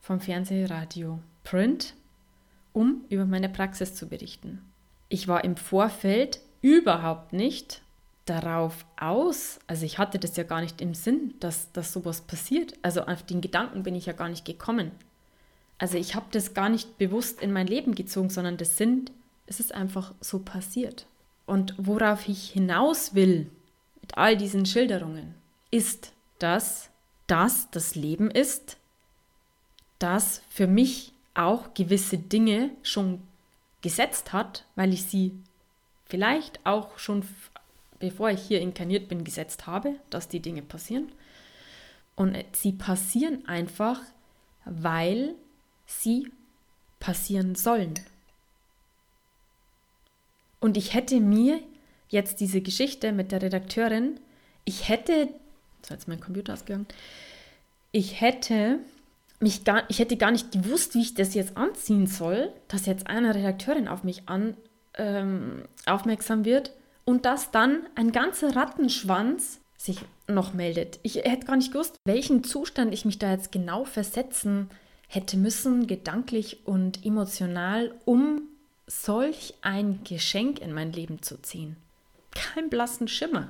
vom 0.00 0.20
Fernseh, 0.20 0.66
Radio, 0.66 1.20
Print, 1.44 1.94
um 2.72 3.04
über 3.08 3.24
meine 3.24 3.48
Praxis 3.48 3.94
zu 3.94 4.08
berichten. 4.08 4.60
Ich 5.08 5.28
war 5.28 5.44
im 5.44 5.56
Vorfeld 5.56 6.40
überhaupt 6.60 7.32
nicht 7.32 7.82
darauf 8.24 8.87
aus, 8.98 9.58
also 9.66 9.84
ich 9.84 9.98
hatte 9.98 10.18
das 10.18 10.37
ja 10.37 10.44
gar 10.44 10.60
nicht 10.60 10.80
im 10.80 10.94
Sinn, 10.94 11.34
dass, 11.40 11.72
dass 11.72 11.92
sowas 11.92 12.22
passiert. 12.22 12.74
Also 12.82 13.02
auf 13.02 13.22
den 13.22 13.40
Gedanken 13.40 13.82
bin 13.82 13.94
ich 13.94 14.06
ja 14.06 14.12
gar 14.12 14.28
nicht 14.28 14.44
gekommen. 14.44 14.92
Also 15.78 15.98
ich 15.98 16.14
habe 16.14 16.26
das 16.30 16.54
gar 16.54 16.68
nicht 16.68 16.98
bewusst 16.98 17.42
in 17.42 17.52
mein 17.52 17.66
Leben 17.66 17.94
gezogen, 17.94 18.30
sondern 18.30 18.56
das 18.56 18.76
sind, 18.76 19.12
es 19.46 19.60
ist 19.60 19.74
einfach 19.74 20.14
so 20.20 20.38
passiert. 20.38 21.06
Und 21.46 21.74
worauf 21.76 22.28
ich 22.28 22.50
hinaus 22.50 23.14
will 23.14 23.50
mit 24.00 24.16
all 24.16 24.37
diesen 24.37 24.64
Schilderungen, 24.64 25.34
ist, 25.70 26.12
dass 26.38 26.90
das 27.26 27.70
das 27.70 27.94
Leben 27.94 28.30
ist, 28.30 28.78
das 29.98 30.42
für 30.48 30.66
mich 30.66 31.12
auch 31.34 31.74
gewisse 31.74 32.18
Dinge 32.18 32.70
schon 32.82 33.22
gesetzt 33.82 34.32
hat, 34.32 34.64
weil 34.76 34.92
ich 34.92 35.04
sie 35.04 35.32
vielleicht 36.06 36.64
auch 36.64 36.98
schon 36.98 37.24
bevor 38.04 38.28
ich 38.28 38.42
hier 38.42 38.60
inkarniert 38.60 39.08
bin 39.08 39.24
gesetzt 39.24 39.66
habe, 39.66 39.94
dass 40.10 40.28
die 40.28 40.40
Dinge 40.40 40.60
passieren. 40.60 41.10
Und 42.16 42.36
sie 42.52 42.72
passieren 42.72 43.48
einfach, 43.48 43.98
weil 44.66 45.34
sie 45.86 46.30
passieren 47.00 47.54
sollen. 47.54 47.94
Und 50.60 50.76
ich 50.76 50.92
hätte 50.92 51.18
mir 51.18 51.60
jetzt 52.10 52.40
diese 52.40 52.60
Geschichte 52.60 53.10
mit 53.12 53.32
der 53.32 53.40
Redakteurin, 53.40 54.20
ich 54.66 54.90
hätte 54.90 55.30
so 55.80 55.94
jetzt 55.94 56.06
mein 56.06 56.20
Computer 56.20 56.52
ausgegangen. 56.52 56.86
Ich 57.90 58.20
hätte 58.20 58.80
mich 59.40 59.64
gar, 59.64 59.88
ich 59.88 59.98
hätte 59.98 60.18
gar 60.18 60.30
nicht 60.30 60.52
gewusst, 60.52 60.94
wie 60.94 61.00
ich 61.00 61.14
das 61.14 61.32
jetzt 61.32 61.56
anziehen 61.56 62.06
soll, 62.06 62.52
dass 62.68 62.84
jetzt 62.84 63.06
eine 63.06 63.34
Redakteurin 63.34 63.88
auf 63.88 64.04
mich 64.04 64.28
an, 64.28 64.58
ähm, 64.94 65.62
aufmerksam 65.86 66.44
wird 66.44 66.70
und 67.04 67.24
dass 67.24 67.50
dann 67.50 67.86
ein 67.94 68.12
ganzer 68.12 68.56
Rattenschwanz 68.56 69.60
sich 69.76 70.00
noch 70.26 70.54
meldet. 70.54 70.98
Ich 71.02 71.16
hätte 71.16 71.46
gar 71.46 71.56
nicht 71.56 71.72
gewusst, 71.72 71.96
welchen 72.04 72.44
Zustand 72.44 72.94
ich 72.94 73.04
mich 73.04 73.18
da 73.18 73.30
jetzt 73.30 73.52
genau 73.52 73.84
versetzen 73.84 74.70
hätte 75.08 75.36
müssen, 75.36 75.86
gedanklich 75.86 76.66
und 76.66 77.04
emotional, 77.04 77.94
um 78.04 78.42
solch 78.86 79.54
ein 79.62 80.00
Geschenk 80.04 80.60
in 80.60 80.72
mein 80.72 80.92
Leben 80.92 81.22
zu 81.22 81.40
ziehen. 81.40 81.76
Kein 82.32 82.70
blassen 82.70 83.08
Schimmer. 83.08 83.48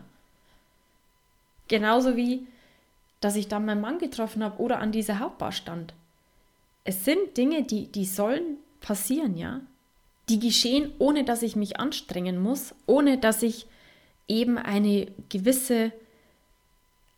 Genauso 1.69 2.17
wie, 2.17 2.47
dass 3.21 3.37
ich 3.37 3.49
dann 3.49 3.65
meinen 3.65 3.81
Mann 3.81 3.99
getroffen 3.99 4.45
habe 4.45 4.61
oder 4.61 4.79
an 4.81 4.93
dieser 4.93 5.19
Hauptbar 5.19 5.53
stand. 5.53 5.95
Es 6.85 7.05
sind 7.05 7.37
Dinge, 7.37 7.63
die, 7.63 7.87
die 7.87 8.05
sollen 8.05 8.59
passieren, 8.81 9.37
ja. 9.37 9.61
Die 10.29 10.39
geschehen, 10.39 10.93
ohne 10.99 11.25
dass 11.25 11.43
ich 11.43 11.57
mich 11.57 11.79
anstrengen 11.79 12.39
muss, 12.39 12.75
ohne 12.87 13.19
dass 13.19 13.43
ich 13.43 13.67
eben 14.29 14.57
eine 14.59 15.09
gewisse 15.29 15.93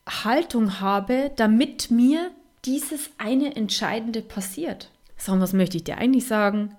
Haltung 0.09 0.81
habe, 0.81 1.31
damit 1.37 1.91
mir 1.91 2.31
dieses 2.65 3.11
eine 3.19 3.55
Entscheidende 3.55 4.23
passiert. 4.23 4.91
So, 5.17 5.39
was 5.41 5.53
möchte 5.53 5.77
ich 5.77 5.85
dir 5.85 5.99
eigentlich 5.99 6.27
sagen? 6.27 6.75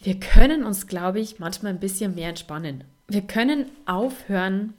Wir 0.00 0.18
können 0.20 0.64
uns, 0.64 0.86
glaube 0.86 1.20
ich, 1.20 1.38
manchmal 1.38 1.72
ein 1.72 1.80
bisschen 1.80 2.14
mehr 2.14 2.28
entspannen. 2.28 2.84
Wir 3.08 3.22
können 3.22 3.66
aufhören, 3.86 4.74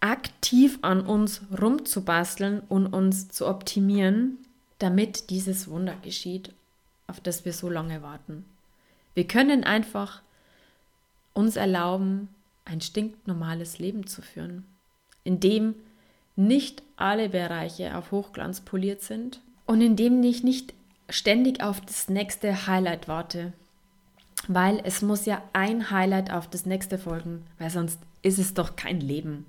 aktiv 0.00 0.78
an 0.82 1.00
uns 1.00 1.42
rumzubasteln 1.60 2.62
und 2.68 2.86
uns 2.86 3.28
zu 3.28 3.46
optimieren, 3.46 4.38
damit 4.78 5.30
dieses 5.30 5.68
Wunder 5.68 5.94
geschieht, 6.02 6.52
auf 7.06 7.20
das 7.20 7.44
wir 7.44 7.52
so 7.52 7.68
lange 7.68 8.02
warten. 8.02 8.44
Wir 9.16 9.26
können 9.26 9.64
einfach 9.64 10.20
uns 11.32 11.56
erlauben, 11.56 12.28
ein 12.66 12.82
stinknormales 12.82 13.78
Leben 13.78 14.06
zu 14.06 14.20
führen, 14.20 14.66
in 15.24 15.40
dem 15.40 15.74
nicht 16.36 16.82
alle 16.96 17.30
Bereiche 17.30 17.96
auf 17.96 18.10
Hochglanz 18.10 18.60
poliert 18.60 19.00
sind 19.00 19.40
und 19.64 19.80
in 19.80 19.96
dem 19.96 20.22
ich 20.22 20.44
nicht 20.44 20.74
ständig 21.08 21.62
auf 21.62 21.80
das 21.80 22.10
nächste 22.10 22.66
Highlight 22.66 23.08
warte, 23.08 23.54
weil 24.48 24.82
es 24.84 25.00
muss 25.00 25.24
ja 25.24 25.42
ein 25.54 25.90
Highlight 25.90 26.30
auf 26.30 26.50
das 26.50 26.66
nächste 26.66 26.98
folgen, 26.98 27.46
weil 27.58 27.70
sonst 27.70 27.98
ist 28.20 28.38
es 28.38 28.52
doch 28.52 28.76
kein 28.76 29.00
Leben. 29.00 29.46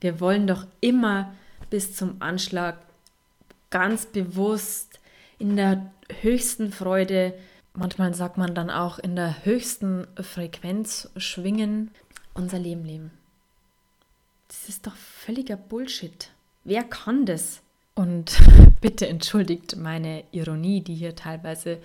Wir 0.00 0.18
wollen 0.18 0.48
doch 0.48 0.66
immer 0.80 1.32
bis 1.70 1.94
zum 1.94 2.16
Anschlag 2.18 2.78
ganz 3.70 4.06
bewusst 4.06 4.98
in 5.38 5.54
der 5.54 5.88
höchsten 6.20 6.72
Freude, 6.72 7.34
manchmal 7.78 8.14
sagt 8.14 8.38
man 8.38 8.54
dann 8.54 8.70
auch 8.70 8.98
in 8.98 9.16
der 9.16 9.44
höchsten 9.44 10.06
Frequenz 10.20 11.10
schwingen, 11.16 11.90
unser 12.34 12.58
Leben 12.58 12.84
leben. 12.84 13.10
Das 14.48 14.68
ist 14.68 14.86
doch 14.86 14.94
völliger 14.94 15.56
Bullshit. 15.56 16.30
Wer 16.64 16.84
kann 16.84 17.26
das? 17.26 17.62
Und 17.94 18.38
bitte 18.80 19.08
entschuldigt 19.08 19.76
meine 19.76 20.24
Ironie, 20.32 20.82
die 20.82 20.94
hier 20.94 21.16
teilweise 21.16 21.78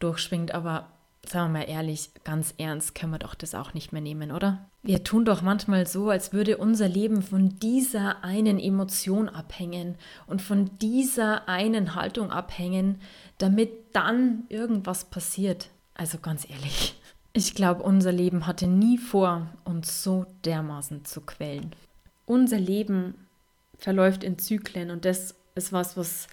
durchschwingt, 0.00 0.52
aber 0.52 0.88
sagen 1.28 1.52
wir 1.52 1.60
mal 1.60 1.68
ehrlich, 1.68 2.10
ganz 2.24 2.54
ernst 2.58 2.94
können 2.94 3.12
wir 3.12 3.18
doch 3.18 3.34
das 3.34 3.54
auch 3.54 3.74
nicht 3.74 3.92
mehr 3.92 4.02
nehmen, 4.02 4.32
oder? 4.32 4.66
Wir 4.82 5.02
tun 5.02 5.24
doch 5.24 5.40
manchmal 5.42 5.86
so, 5.86 6.10
als 6.10 6.32
würde 6.32 6.58
unser 6.58 6.88
Leben 6.88 7.22
von 7.22 7.58
dieser 7.58 8.22
einen 8.22 8.58
Emotion 8.58 9.28
abhängen 9.28 9.96
und 10.26 10.42
von 10.42 10.70
dieser 10.78 11.48
einen 11.48 11.94
Haltung 11.94 12.30
abhängen, 12.30 13.00
damit 13.38 13.70
dann 13.92 14.44
irgendwas 14.48 15.04
passiert. 15.04 15.70
Also 15.94 16.18
ganz 16.18 16.48
ehrlich, 16.48 17.00
ich 17.32 17.54
glaube, 17.54 17.82
unser 17.82 18.12
Leben 18.12 18.46
hatte 18.46 18.66
nie 18.66 18.98
vor, 18.98 19.48
uns 19.64 20.02
so 20.02 20.26
dermaßen 20.44 21.04
zu 21.04 21.20
quälen. 21.20 21.74
Unser 22.26 22.58
Leben 22.58 23.14
verläuft 23.78 24.24
in 24.24 24.38
Zyklen 24.38 24.90
und 24.90 25.04
das 25.04 25.34
ist 25.54 25.72
was, 25.72 25.96
was 25.96 26.28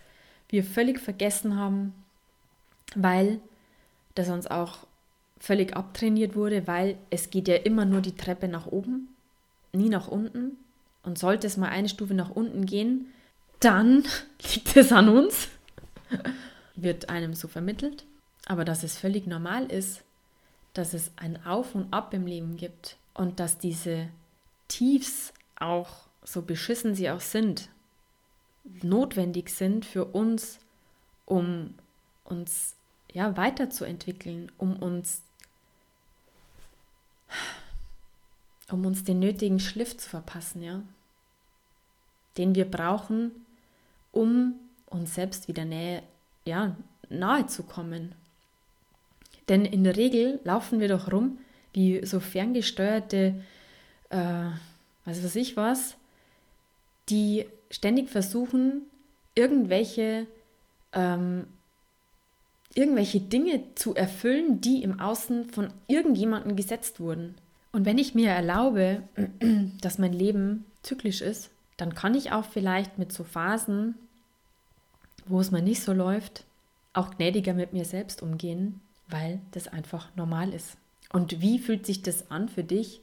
wir 0.50 0.64
völlig 0.64 1.00
vergessen 1.00 1.58
haben, 1.58 1.94
weil 2.96 3.40
das 4.16 4.30
uns 4.30 4.48
auch 4.48 4.80
völlig 5.40 5.76
abtrainiert 5.76 6.36
wurde, 6.36 6.68
weil 6.68 6.98
es 7.10 7.30
geht 7.30 7.48
ja 7.48 7.56
immer 7.56 7.86
nur 7.86 8.02
die 8.02 8.16
Treppe 8.16 8.48
nach 8.48 8.68
oben, 8.68 9.08
nie 9.74 9.90
nach 9.90 10.08
unten. 10.08 10.58
Und 11.04 11.18
sollte 11.18 11.48
es 11.48 11.58
mal 11.58 11.70
eine 11.70 11.90
Stufe 11.90 12.14
nach 12.14 12.30
unten 12.30 12.68
gehen, 12.68 13.08
dann 13.60 14.04
liegt 14.54 14.76
es 14.78 14.92
an 14.92 15.10
uns, 15.10 15.48
wird 16.84 17.10
einem 17.10 17.34
so 17.34 17.48
vermittelt. 17.48 18.06
Aber 18.46 18.66
dass 18.66 18.84
es 18.84 18.98
völlig 18.98 19.28
normal 19.28 19.72
ist, 19.72 20.04
dass 20.74 20.94
es 20.94 21.12
ein 21.16 21.46
Auf 21.46 21.76
und 21.76 21.94
Ab 21.94 22.14
im 22.14 22.26
Leben 22.26 22.58
gibt 22.58 22.98
und 23.14 23.40
dass 23.40 23.58
diese 23.58 24.10
Tiefs 24.68 25.34
auch, 25.58 26.08
so 26.24 26.42
beschissen 26.42 26.96
sie 26.96 27.10
auch 27.10 27.20
sind, 27.20 27.70
notwendig 28.64 29.50
sind 29.50 29.86
für 29.86 30.06
uns, 30.06 30.60
um 31.26 31.76
uns 32.24 32.76
ja, 33.12 33.36
weiterzuentwickeln, 33.36 34.52
um 34.58 34.78
uns, 34.78 35.22
um 38.72 38.86
uns 38.86 39.04
den 39.04 39.20
nötigen 39.20 39.60
Schliff 39.60 39.98
zu 39.98 40.10
verpassen, 40.10 40.64
ja, 40.64 40.82
den 42.38 42.56
wir 42.56 42.70
brauchen, 42.70 43.32
um 44.12 44.56
uns 44.86 45.16
selbst 45.16 45.48
wieder 45.48 45.66
nähe, 45.66 46.04
ja, 46.46 46.76
nahe 47.10 47.48
zu 47.48 47.64
kommen. 47.64 48.14
Denn 49.50 49.66
in 49.66 49.84
der 49.84 49.98
Regel 49.98 50.40
laufen 50.44 50.80
wir 50.80 50.88
doch 50.88 51.12
rum 51.12 51.40
wie 51.74 52.06
so 52.06 52.20
ferngesteuerte, 52.20 53.36
äh, 54.10 54.46
was 55.06 55.24
weiß 55.24 55.36
ich 55.36 55.58
was, 55.58 55.96
die 57.10 57.46
ständig 57.70 58.10
versuchen, 58.10 58.84
irgendwelche, 59.36 60.28
ähm, 60.94 61.48
irgendwelche 62.74 63.20
Dinge 63.20 63.64
zu 63.76 63.96
erfüllen, 63.96 64.62
die 64.62 64.84
im 64.84 65.00
Außen 65.00 65.50
von 65.50 65.74
irgendjemandem 65.88 66.56
gesetzt 66.56 67.00
wurden. 67.00 67.36
Und 67.72 67.86
wenn 67.86 67.98
ich 67.98 68.16
mir 68.16 68.30
erlaube, 68.30 69.04
dass 69.82 69.98
mein 69.98 70.14
Leben 70.14 70.66
zyklisch 70.84 71.22
ist, 71.22 71.50
dann 71.78 71.96
kann 71.96 72.16
ich 72.16 72.32
auch 72.32 72.46
vielleicht 72.46 72.98
mit 72.98 73.12
so 73.12 73.24
Phasen, 73.24 73.96
wo 75.32 75.40
es 75.40 75.52
mal 75.52 75.62
nicht 75.62 75.82
so 75.82 75.94
läuft, 75.94 76.46
auch 76.94 77.12
gnädiger 77.12 77.54
mit 77.54 77.74
mir 77.74 77.86
selbst 77.86 78.22
umgehen, 78.22 78.82
weil 79.08 79.40
das 79.52 79.68
einfach 79.68 80.10
normal 80.16 80.54
ist. 80.54 80.78
Und 81.12 81.42
wie 81.42 81.60
fühlt 81.60 81.86
sich 81.86 82.02
das 82.02 82.32
an 82.32 82.50
für 82.50 82.64
dich, 82.64 83.02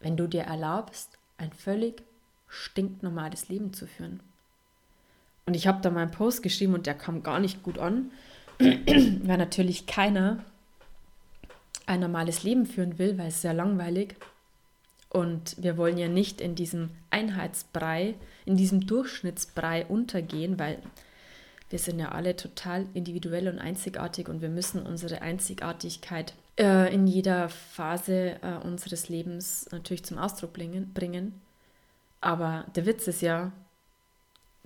wenn 0.00 0.16
du 0.16 0.26
dir 0.26 0.42
erlaubst, 0.42 1.18
ein 1.38 1.52
völlig 1.52 2.02
stinknormales 2.48 3.48
Leben 3.48 3.72
zu 3.72 3.86
führen? 3.86 4.20
Und 5.46 5.54
ich 5.54 5.66
habe 5.66 5.80
da 5.80 5.90
mal 5.90 6.02
einen 6.02 6.10
Post 6.10 6.42
geschrieben 6.42 6.74
und 6.74 6.86
der 6.86 6.94
kam 6.94 7.22
gar 7.22 7.40
nicht 7.40 7.62
gut 7.62 7.78
an, 7.78 8.12
weil 8.58 9.38
natürlich 9.38 9.86
keiner 9.86 10.44
ein 11.86 12.00
normales 12.00 12.44
Leben 12.44 12.66
führen 12.66 12.98
will, 12.98 13.18
weil 13.18 13.28
es 13.28 13.42
sehr 13.42 13.54
langweilig 13.54 14.16
und 15.12 15.62
wir 15.62 15.76
wollen 15.76 15.98
ja 15.98 16.08
nicht 16.08 16.40
in 16.40 16.54
diesem 16.54 16.88
Einheitsbrei, 17.10 18.14
in 18.46 18.56
diesem 18.56 18.86
Durchschnittsbrei 18.86 19.84
untergehen, 19.84 20.58
weil 20.58 20.78
wir 21.68 21.78
sind 21.78 21.98
ja 21.98 22.12
alle 22.12 22.34
total 22.34 22.86
individuell 22.94 23.48
und 23.48 23.58
einzigartig 23.58 24.28
und 24.30 24.40
wir 24.40 24.48
müssen 24.48 24.86
unsere 24.86 25.20
Einzigartigkeit 25.20 26.32
äh, 26.58 26.92
in 26.94 27.06
jeder 27.06 27.50
Phase 27.50 28.38
äh, 28.42 28.54
unseres 28.64 29.10
Lebens 29.10 29.68
natürlich 29.70 30.04
zum 30.04 30.16
Ausdruck 30.16 30.54
bringen. 30.54 31.40
Aber 32.22 32.64
der 32.74 32.86
Witz 32.86 33.06
ist 33.06 33.20
ja, 33.20 33.52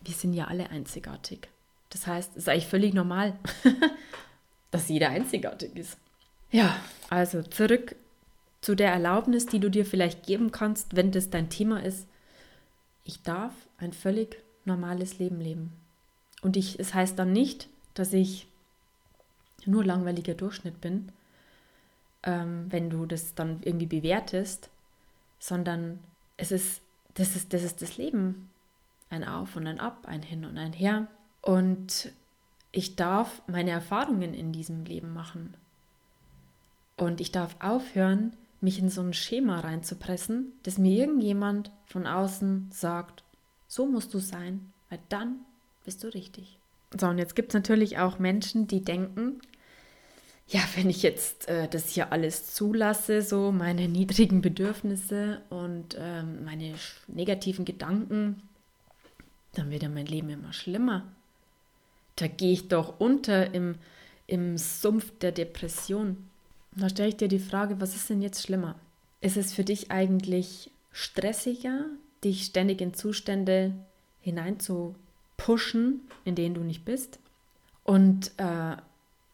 wir 0.00 0.14
sind 0.14 0.32
ja 0.32 0.44
alle 0.44 0.70
einzigartig. 0.70 1.48
Das 1.90 2.06
heißt, 2.06 2.32
es 2.32 2.44
ist 2.44 2.48
eigentlich 2.48 2.68
völlig 2.68 2.94
normal, 2.94 3.37
dass 4.70 4.88
jeder 4.88 5.09
einzigartig 5.09 5.76
ist. 5.76 5.96
Ja, 6.52 6.76
also 7.11 7.42
zurück 7.42 7.96
zu 8.66 8.74
der 8.74 8.90
Erlaubnis, 8.90 9.46
die 9.46 9.61
du 9.61 9.70
dir 9.70 9.87
vielleicht 9.87 10.26
geben 10.26 10.50
kannst, 10.50 10.96
wenn 10.96 11.12
das 11.12 11.31
dein 11.31 11.50
Thema 11.50 11.85
ist. 11.85 12.09
Ich 13.05 13.22
darf 13.22 13.55
ein 13.79 13.92
völlig 13.92 14.42
normales 14.64 15.20
Leben 15.20 15.40
leben. 15.40 15.72
Und 16.42 16.57
ich, 16.57 16.81
es 16.81 16.92
heißt 16.92 17.16
dann 17.16 17.33
nicht, 17.33 17.68
dass 17.94 18.12
ich 18.12 18.48
nur 19.66 19.85
langweiliger 19.85 20.35
Durchschnitt 20.35 20.81
bin, 20.81 21.12
ähm, 22.24 22.66
wenn 22.70 22.90
du 22.90 23.07
das 23.07 23.37
dann 23.37 23.61
irgendwie 23.62 23.87
bewertest, 23.87 24.68
sondern 25.38 26.00
es 26.37 26.50
ist 26.50 26.81
das, 27.14 27.37
ist, 27.37 27.52
das 27.52 27.62
ist 27.62 27.83
das 27.83 27.96
Leben. 27.96 28.50
Ein 29.11 29.22
Auf 29.22 29.55
und 29.55 29.68
ein 29.68 29.79
Ab, 29.79 30.09
ein 30.09 30.22
Hin 30.22 30.44
und 30.44 30.59
ein 30.59 30.72
Her. 30.72 31.07
Und 31.40 32.11
ich 32.72 32.96
darf 32.96 33.42
meine 33.46 33.70
Erfahrungen 33.70 34.35
in 34.35 34.50
diesem 34.50 34.85
Leben 34.85 35.14
machen. 35.14 35.57
Und 36.96 37.20
ich 37.20 37.31
darf 37.31 37.55
aufhören, 37.61 38.37
mich 38.66 38.81
in 38.81 38.88
so 38.88 39.00
ein 39.00 39.12
Schema 39.12 39.61
reinzupressen, 39.61 40.52
dass 40.64 40.76
mir 40.76 40.98
irgendjemand 40.98 41.70
von 41.87 42.05
außen 42.05 42.68
sagt, 42.72 43.22
so 43.68 43.87
musst 43.87 44.12
du 44.12 44.18
sein, 44.18 44.72
weil 44.90 44.98
dann 45.09 45.38
bist 45.85 46.02
du 46.02 46.09
richtig. 46.09 46.59
So, 46.98 47.07
und 47.07 47.18
jetzt 47.18 47.37
gibt 47.37 47.50
es 47.50 47.55
natürlich 47.55 47.98
auch 47.98 48.18
Menschen, 48.18 48.66
die 48.66 48.83
denken, 48.83 49.40
ja, 50.48 50.59
wenn 50.74 50.90
ich 50.90 51.05
jetzt 51.05 51.48
äh, 51.48 51.68
das 51.68 51.90
hier 51.90 52.11
alles 52.11 52.55
zulasse, 52.55 53.22
so 53.22 53.52
meine 53.52 53.87
niedrigen 53.87 54.40
Bedürfnisse 54.40 55.42
und 55.48 55.96
ähm, 55.96 56.44
meine 56.44 56.74
negativen 57.07 57.64
Gedanken, 57.64 58.42
dann 59.55 59.70
wird 59.70 59.85
ja 59.85 59.88
mein 59.88 60.07
Leben 60.07 60.29
immer 60.29 60.52
schlimmer. 60.52 61.05
Da 62.16 62.26
gehe 62.26 62.52
ich 62.52 62.66
doch 62.66 62.98
unter 62.98 63.55
im, 63.55 63.76
im 64.26 64.59
Sumpf 64.59 65.16
der 65.20 65.31
Depression. 65.31 66.29
Da 66.77 66.91
stelle 66.91 67.09
ich 67.09 67.17
dir 67.17 67.29
die 67.29 67.39
Frage, 67.39 67.81
was 67.81 67.97
ist 67.97 68.11
denn 68.11 68.21
jetzt 68.21 68.43
schlimmer? 68.43 68.77
Ist 69.23 69.39
es 69.39 69.55
für 69.55 69.65
dich 69.65 69.91
eigentlich 69.91 70.71
stressiger, 70.93 71.87
dich 72.23 72.45
ständig 72.45 72.83
in 72.83 72.93
Zustände 72.93 73.73
hinein 74.21 74.61
zu 74.61 74.95
pushen, 75.39 76.03
in 76.25 76.35
denen 76.35 76.55
du 76.55 76.61
nicht 76.61 76.85
bist 76.85 77.19
und 77.83 78.31
äh, 78.37 78.77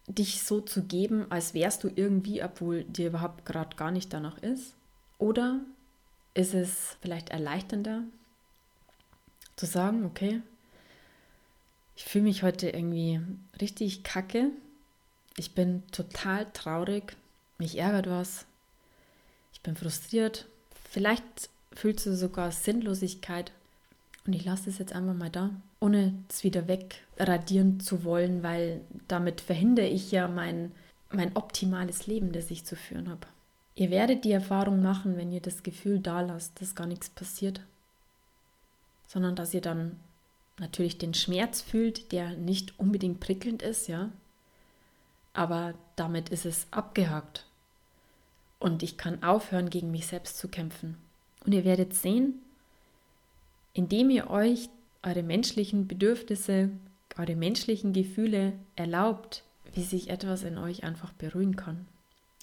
dich 0.06 0.42
so 0.42 0.60
zu 0.60 0.84
geben, 0.84 1.26
als 1.30 1.52
wärst 1.52 1.82
du 1.82 1.90
irgendwie, 1.94 2.44
obwohl 2.44 2.84
dir 2.84 3.08
überhaupt 3.08 3.44
gerade 3.44 3.76
gar 3.76 3.90
nicht 3.90 4.12
danach 4.12 4.38
ist? 4.38 4.74
Oder 5.18 5.60
ist 6.34 6.54
es 6.54 6.96
vielleicht 7.00 7.30
erleichternder 7.30 8.04
zu 9.56 9.66
sagen, 9.66 10.04
okay, 10.04 10.42
ich 11.96 12.04
fühle 12.04 12.24
mich 12.24 12.42
heute 12.42 12.70
irgendwie 12.70 13.20
richtig 13.60 14.02
kacke, 14.02 14.50
ich 15.36 15.54
bin 15.54 15.82
total 15.92 16.50
traurig, 16.52 17.16
mich 17.62 17.78
ärgert 17.78 18.08
was, 18.08 18.46
ich 19.52 19.60
bin 19.62 19.76
frustriert, 19.76 20.46
vielleicht 20.90 21.50
fühlst 21.72 22.06
du 22.06 22.14
sogar 22.14 22.52
Sinnlosigkeit. 22.52 23.52
Und 24.26 24.34
ich 24.34 24.44
lasse 24.44 24.70
es 24.70 24.78
jetzt 24.78 24.92
einfach 24.92 25.14
mal 25.14 25.30
da 25.30 25.50
ohne 25.82 26.14
es 26.30 26.44
wieder 26.44 26.68
wegradieren 26.68 27.80
zu 27.80 28.04
wollen, 28.04 28.44
weil 28.44 28.82
damit 29.08 29.40
verhindere 29.40 29.88
ich 29.88 30.12
ja 30.12 30.28
mein, 30.28 30.70
mein 31.10 31.34
optimales 31.34 32.06
Leben, 32.06 32.30
das 32.30 32.52
ich 32.52 32.64
zu 32.64 32.76
führen 32.76 33.10
habe. 33.10 33.26
Ihr 33.74 33.90
werdet 33.90 34.24
die 34.24 34.30
Erfahrung 34.30 34.80
machen, 34.80 35.16
wenn 35.16 35.32
ihr 35.32 35.40
das 35.40 35.64
Gefühl 35.64 35.98
da 35.98 36.20
lasst, 36.20 36.60
dass 36.60 36.76
gar 36.76 36.86
nichts 36.86 37.10
passiert, 37.10 37.62
sondern 39.08 39.34
dass 39.34 39.54
ihr 39.54 39.60
dann 39.60 39.98
natürlich 40.60 40.98
den 40.98 41.14
Schmerz 41.14 41.60
fühlt, 41.60 42.12
der 42.12 42.36
nicht 42.36 42.78
unbedingt 42.78 43.18
prickelnd 43.18 43.60
ist, 43.60 43.88
ja, 43.88 44.10
aber 45.32 45.74
damit 45.96 46.28
ist 46.28 46.46
es 46.46 46.68
abgehakt. 46.70 47.44
Und 48.62 48.84
ich 48.84 48.96
kann 48.96 49.24
aufhören, 49.24 49.70
gegen 49.70 49.90
mich 49.90 50.06
selbst 50.06 50.38
zu 50.38 50.46
kämpfen. 50.46 50.96
Und 51.44 51.52
ihr 51.52 51.64
werdet 51.64 51.94
sehen, 51.94 52.34
indem 53.74 54.08
ihr 54.08 54.30
euch 54.30 54.68
eure 55.02 55.24
menschlichen 55.24 55.88
Bedürfnisse, 55.88 56.70
eure 57.18 57.34
menschlichen 57.34 57.92
Gefühle 57.92 58.52
erlaubt, 58.76 59.42
wie 59.74 59.82
sich 59.82 60.10
etwas 60.10 60.44
in 60.44 60.58
euch 60.58 60.84
einfach 60.84 61.12
beruhigen 61.12 61.56
kann, 61.56 61.88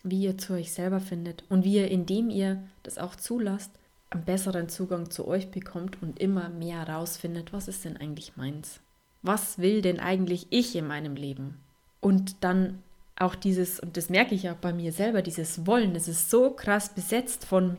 wie 0.03 0.23
ihr 0.23 0.37
zu 0.37 0.55
euch 0.55 0.73
selber 0.73 0.99
findet 0.99 1.45
und 1.47 1.63
wie 1.63 1.75
ihr, 1.75 1.89
indem 1.89 2.29
ihr 2.29 2.61
das 2.83 2.97
auch 2.97 3.15
zulasst, 3.15 3.71
einen 4.09 4.25
besseren 4.25 4.67
Zugang 4.67 5.11
zu 5.11 5.25
euch 5.25 5.51
bekommt 5.51 6.01
und 6.01 6.19
immer 6.19 6.49
mehr 6.49 6.85
herausfindet, 6.85 7.53
was 7.53 7.69
ist 7.69 7.85
denn 7.85 7.95
eigentlich 7.95 8.35
meins? 8.35 8.81
Was 9.21 9.59
will 9.59 9.81
denn 9.81 10.01
eigentlich 10.01 10.47
ich 10.49 10.75
in 10.75 10.85
meinem 10.85 11.15
Leben? 11.15 11.61
Und 12.01 12.43
dann 12.43 12.83
auch 13.19 13.35
dieses, 13.35 13.79
und 13.79 13.97
das 13.97 14.09
merke 14.09 14.33
ich 14.33 14.49
auch 14.49 14.55
bei 14.55 14.73
mir 14.73 14.91
selber, 14.91 15.21
dieses 15.21 15.65
Wollen, 15.67 15.93
das 15.93 16.07
ist 16.07 16.29
so 16.29 16.51
krass 16.51 16.89
besetzt 16.89 17.45
von 17.45 17.77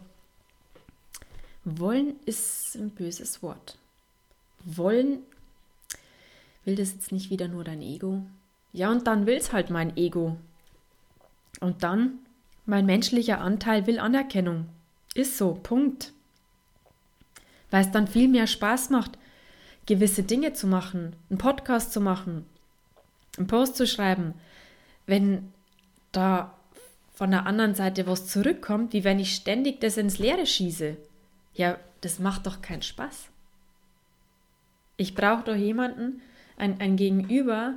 Wollen 1.65 2.15
ist 2.25 2.75
ein 2.77 2.91
böses 2.91 3.43
Wort 3.43 3.77
wollen, 4.65 5.21
will 6.65 6.77
das 6.77 6.93
jetzt 6.93 7.13
nicht 7.13 7.31
wieder 7.31 7.49
nur 7.49 7.65
dein 7.65 7.83
Ego? 7.83 8.23
Ja, 8.73 8.91
und 8.91 9.07
dann 9.07 9.27
will 9.27 9.37
es 9.37 9.53
halt 9.53 9.71
mein 9.71 9.97
Ego. 9.97 10.37
Und 11.61 11.83
dann, 11.83 12.21
mein 12.67 12.87
menschlicher 12.87 13.41
Anteil 13.41 13.87
will 13.87 13.99
Anerkennung. 13.99 14.67
Ist 15.15 15.37
so, 15.37 15.55
Punkt. 15.55 16.13
Weil 17.71 17.85
es 17.85 17.91
dann 17.91 18.07
viel 18.07 18.29
mehr 18.29 18.47
Spaß 18.47 18.91
macht, 18.91 19.19
gewisse 19.87 20.23
Dinge 20.23 20.53
zu 20.53 20.67
machen, 20.67 21.17
einen 21.29 21.39
Podcast 21.39 21.93
zu 21.93 22.01
machen, 22.01 22.47
einen 23.37 23.47
Post 23.47 23.77
zu 23.77 23.87
schreiben, 23.87 24.35
wenn 25.11 25.53
da 26.13 26.55
von 27.13 27.33
der 27.33 27.45
anderen 27.45 27.75
Seite 27.75 28.07
was 28.07 28.27
zurückkommt, 28.29 28.95
wie 28.95 29.05
wenn 29.05 29.19
ich 29.19 29.35
ständig 29.35 29.81
das 29.81 29.99
ins 29.99 30.19
Leere 30.19 30.47
schieße. 30.47 30.97
Ja, 31.55 31.79
das 32.01 32.19
macht 32.19 32.47
doch 32.47 32.63
keinen 32.63 32.81
Spaß. 32.81 33.29
Ich 34.97 35.15
brauche 35.15 35.45
doch 35.45 35.57
jemanden, 35.57 36.23
ein, 36.57 36.81
ein 36.81 36.97
Gegenüber, 36.97 37.75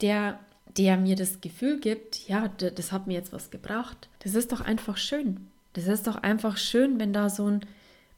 der, 0.00 0.40
der 0.76 0.96
mir 0.96 1.14
das 1.16 1.40
Gefühl 1.40 1.78
gibt, 1.78 2.26
ja, 2.28 2.48
das 2.48 2.90
hat 2.90 3.06
mir 3.06 3.14
jetzt 3.14 3.32
was 3.32 3.50
gebracht. 3.50 4.08
Das 4.20 4.34
ist 4.34 4.50
doch 4.50 4.60
einfach 4.60 4.96
schön. 4.96 5.48
Das 5.74 5.86
ist 5.86 6.06
doch 6.06 6.16
einfach 6.16 6.56
schön, 6.56 6.98
wenn 6.98 7.12
da 7.12 7.28
so 7.28 7.46
ein 7.46 7.60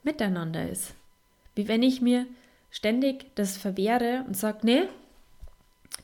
Miteinander 0.04 0.70
ist. 0.70 0.94
Wie 1.54 1.68
wenn 1.68 1.82
ich 1.82 2.00
mir 2.00 2.26
ständig 2.70 3.26
das 3.34 3.56
verwehre 3.56 4.24
und 4.26 4.36
sage, 4.36 4.58
nee, 4.62 4.82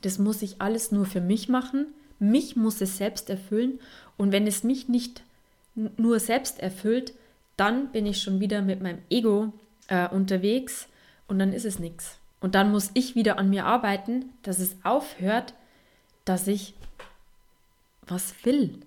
das 0.01 0.19
muss 0.19 0.41
ich 0.41 0.61
alles 0.61 0.91
nur 0.91 1.05
für 1.05 1.21
mich 1.21 1.47
machen, 1.49 1.87
mich 2.23 2.55
muss 2.55 2.81
es 2.81 2.97
selbst 2.97 3.29
erfüllen 3.29 3.79
und 4.17 4.31
wenn 4.31 4.47
es 4.47 4.63
mich 4.63 4.87
nicht 4.87 5.23
nur 5.75 6.19
selbst 6.19 6.59
erfüllt, 6.59 7.13
dann 7.57 7.91
bin 7.91 8.05
ich 8.05 8.21
schon 8.21 8.39
wieder 8.39 8.61
mit 8.61 8.81
meinem 8.81 9.01
Ego 9.09 9.53
äh, 9.87 10.07
unterwegs 10.07 10.87
und 11.27 11.39
dann 11.39 11.53
ist 11.53 11.65
es 11.65 11.79
nichts. 11.79 12.17
Und 12.39 12.55
dann 12.55 12.71
muss 12.71 12.91
ich 12.93 13.15
wieder 13.15 13.37
an 13.37 13.49
mir 13.49 13.65
arbeiten, 13.65 14.25
dass 14.41 14.59
es 14.59 14.75
aufhört, 14.83 15.53
dass 16.25 16.47
ich 16.47 16.73
was 18.05 18.33
will. 18.43 18.79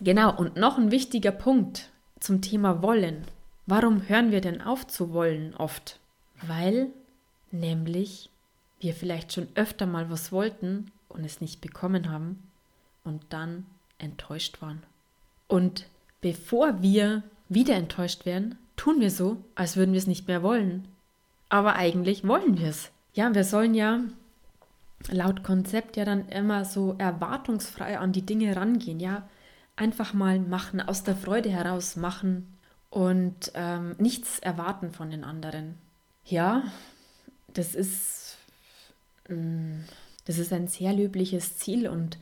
Genau, 0.00 0.34
und 0.34 0.56
noch 0.56 0.78
ein 0.78 0.90
wichtiger 0.90 1.32
Punkt 1.32 1.90
zum 2.20 2.40
Thema 2.40 2.82
Wollen. 2.82 3.24
Warum 3.66 4.08
hören 4.08 4.30
wir 4.30 4.40
denn 4.40 4.60
auf 4.60 4.86
zu 4.86 5.12
wollen 5.12 5.54
oft? 5.54 6.00
Weil 6.46 6.88
nämlich 7.50 8.30
wir 8.80 8.94
vielleicht 8.94 9.32
schon 9.32 9.48
öfter 9.54 9.86
mal 9.86 10.10
was 10.10 10.32
wollten 10.32 10.90
und 11.08 11.24
es 11.24 11.40
nicht 11.40 11.60
bekommen 11.60 12.10
haben 12.10 12.42
und 13.04 13.22
dann 13.30 13.66
enttäuscht 13.98 14.60
waren. 14.62 14.82
Und 15.48 15.86
bevor 16.20 16.82
wir 16.82 17.22
wieder 17.48 17.74
enttäuscht 17.74 18.24
werden, 18.24 18.56
tun 18.76 19.00
wir 19.00 19.10
so, 19.10 19.36
als 19.54 19.76
würden 19.76 19.92
wir 19.92 19.98
es 19.98 20.06
nicht 20.06 20.28
mehr 20.28 20.42
wollen. 20.42 20.88
Aber 21.48 21.76
eigentlich 21.76 22.26
wollen 22.26 22.58
wir 22.58 22.68
es. 22.68 22.90
Ja, 23.14 23.34
wir 23.34 23.44
sollen 23.44 23.74
ja 23.74 24.00
laut 25.10 25.42
Konzept 25.42 25.96
ja 25.96 26.04
dann 26.04 26.28
immer 26.28 26.64
so 26.64 26.94
erwartungsfrei 26.98 27.98
an 27.98 28.12
die 28.12 28.24
Dinge 28.24 28.56
rangehen. 28.56 29.00
Ja, 29.00 29.28
einfach 29.76 30.14
mal 30.14 30.38
machen, 30.38 30.80
aus 30.80 31.02
der 31.02 31.16
Freude 31.16 31.50
heraus 31.50 31.96
machen 31.96 32.46
und 32.90 33.52
ähm, 33.54 33.96
nichts 33.98 34.38
erwarten 34.38 34.92
von 34.92 35.10
den 35.10 35.24
anderen. 35.24 35.78
Ja, 36.24 36.62
das 37.48 37.74
ist, 37.74 38.36
mm, 39.28 39.80
das 40.24 40.38
ist 40.38 40.52
ein 40.52 40.68
sehr 40.68 40.92
löbliches 40.92 41.58
Ziel 41.58 41.88
und, 41.88 42.18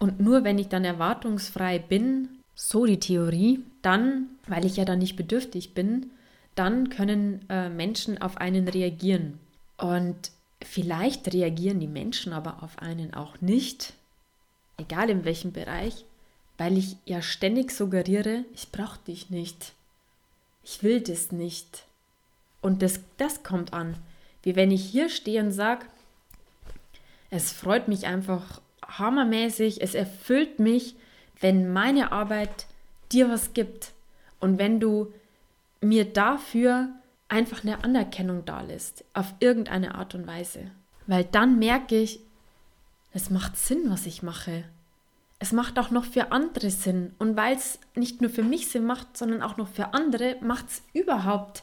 und 0.00 0.18
nur 0.18 0.44
wenn 0.44 0.58
ich 0.58 0.68
dann 0.68 0.84
erwartungsfrei 0.84 1.78
bin, 1.78 2.40
so 2.54 2.86
die 2.86 2.98
Theorie, 2.98 3.62
dann, 3.82 4.30
weil 4.48 4.64
ich 4.64 4.76
ja 4.76 4.84
dann 4.84 4.98
nicht 4.98 5.14
bedürftig 5.14 5.74
bin, 5.74 6.10
dann 6.54 6.88
können 6.88 7.44
äh, 7.48 7.68
Menschen 7.68 8.20
auf 8.20 8.38
einen 8.38 8.66
reagieren. 8.66 9.38
Und 9.76 10.32
vielleicht 10.62 11.32
reagieren 11.32 11.80
die 11.80 11.86
Menschen 11.86 12.32
aber 12.32 12.62
auf 12.62 12.78
einen 12.78 13.14
auch 13.14 13.40
nicht, 13.42 13.92
egal 14.78 15.10
in 15.10 15.24
welchem 15.24 15.52
Bereich, 15.52 16.04
weil 16.56 16.78
ich 16.78 16.96
ja 17.04 17.20
ständig 17.22 17.70
suggeriere, 17.70 18.44
ich 18.54 18.72
brauche 18.72 18.98
dich 19.06 19.30
nicht. 19.30 19.74
Ich 20.64 20.82
will 20.82 21.00
das 21.00 21.30
nicht. 21.30 21.84
Und 22.62 22.82
das, 22.82 23.00
das 23.18 23.42
kommt 23.42 23.72
an. 23.74 23.96
Wie 24.42 24.56
wenn 24.56 24.70
ich 24.70 24.84
hier 24.84 25.10
stehe 25.10 25.42
und 25.42 25.52
sage, 25.52 25.84
es 27.30 27.52
freut 27.52 27.88
mich 27.88 28.06
einfach 28.06 28.60
hammermäßig, 28.86 29.80
es 29.82 29.94
erfüllt 29.94 30.58
mich, 30.58 30.96
wenn 31.40 31.72
meine 31.72 32.12
Arbeit 32.12 32.66
dir 33.12 33.28
was 33.28 33.54
gibt 33.54 33.92
und 34.38 34.58
wenn 34.58 34.80
du 34.80 35.12
mir 35.80 36.04
dafür 36.04 36.90
einfach 37.28 37.64
eine 37.64 37.82
Anerkennung 37.84 38.44
da 38.44 38.60
lässt, 38.60 39.04
auf 39.14 39.34
irgendeine 39.40 39.94
Art 39.94 40.14
und 40.14 40.26
Weise. 40.26 40.70
Weil 41.06 41.24
dann 41.24 41.58
merke 41.58 41.98
ich, 41.98 42.20
es 43.12 43.30
macht 43.30 43.56
Sinn, 43.56 43.84
was 43.86 44.06
ich 44.06 44.22
mache. 44.22 44.64
Es 45.38 45.52
macht 45.52 45.78
auch 45.78 45.90
noch 45.90 46.04
für 46.04 46.32
andere 46.32 46.70
Sinn. 46.70 47.14
Und 47.18 47.36
weil 47.36 47.56
es 47.56 47.78
nicht 47.94 48.20
nur 48.20 48.30
für 48.30 48.42
mich 48.42 48.68
Sinn 48.68 48.84
macht, 48.84 49.16
sondern 49.16 49.42
auch 49.42 49.56
noch 49.56 49.68
für 49.68 49.94
andere, 49.94 50.36
macht 50.40 50.68
es 50.68 50.82
überhaupt 50.92 51.62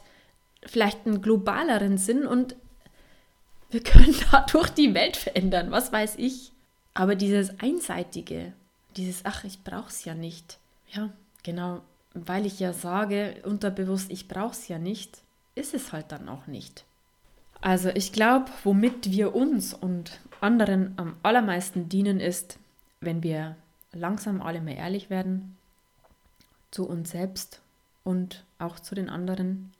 vielleicht 0.66 1.06
einen 1.06 1.22
globaleren 1.22 1.98
Sinn 1.98 2.26
und 2.26 2.56
wir 3.70 3.82
können 3.82 4.16
dadurch 4.32 4.70
die 4.70 4.94
Welt 4.94 5.16
verändern, 5.16 5.70
was 5.70 5.92
weiß 5.92 6.16
ich. 6.16 6.52
Aber 6.98 7.14
dieses 7.14 7.60
Einseitige, 7.60 8.52
dieses, 8.96 9.24
ach, 9.24 9.44
ich 9.44 9.62
brauche 9.62 9.86
es 9.86 10.04
ja 10.04 10.14
nicht. 10.14 10.58
Ja, 10.90 11.10
genau, 11.44 11.80
weil 12.12 12.44
ich 12.44 12.58
ja 12.58 12.72
sage, 12.72 13.36
unterbewusst, 13.44 14.10
ich 14.10 14.26
brauche 14.26 14.50
es 14.50 14.66
ja 14.66 14.80
nicht, 14.80 15.22
ist 15.54 15.74
es 15.74 15.92
halt 15.92 16.10
dann 16.10 16.28
auch 16.28 16.48
nicht. 16.48 16.84
Also 17.60 17.90
ich 17.90 18.10
glaube, 18.12 18.46
womit 18.64 19.12
wir 19.12 19.36
uns 19.36 19.74
und 19.74 20.18
anderen 20.40 20.94
am 20.96 21.14
allermeisten 21.22 21.88
dienen, 21.88 22.18
ist, 22.18 22.58
wenn 23.00 23.22
wir 23.22 23.54
langsam 23.92 24.42
alle 24.42 24.60
mehr 24.60 24.78
ehrlich 24.78 25.08
werden 25.08 25.56
zu 26.72 26.84
uns 26.84 27.10
selbst 27.10 27.60
und 28.02 28.44
auch 28.58 28.80
zu 28.80 28.96
den 28.96 29.08
anderen 29.08 29.72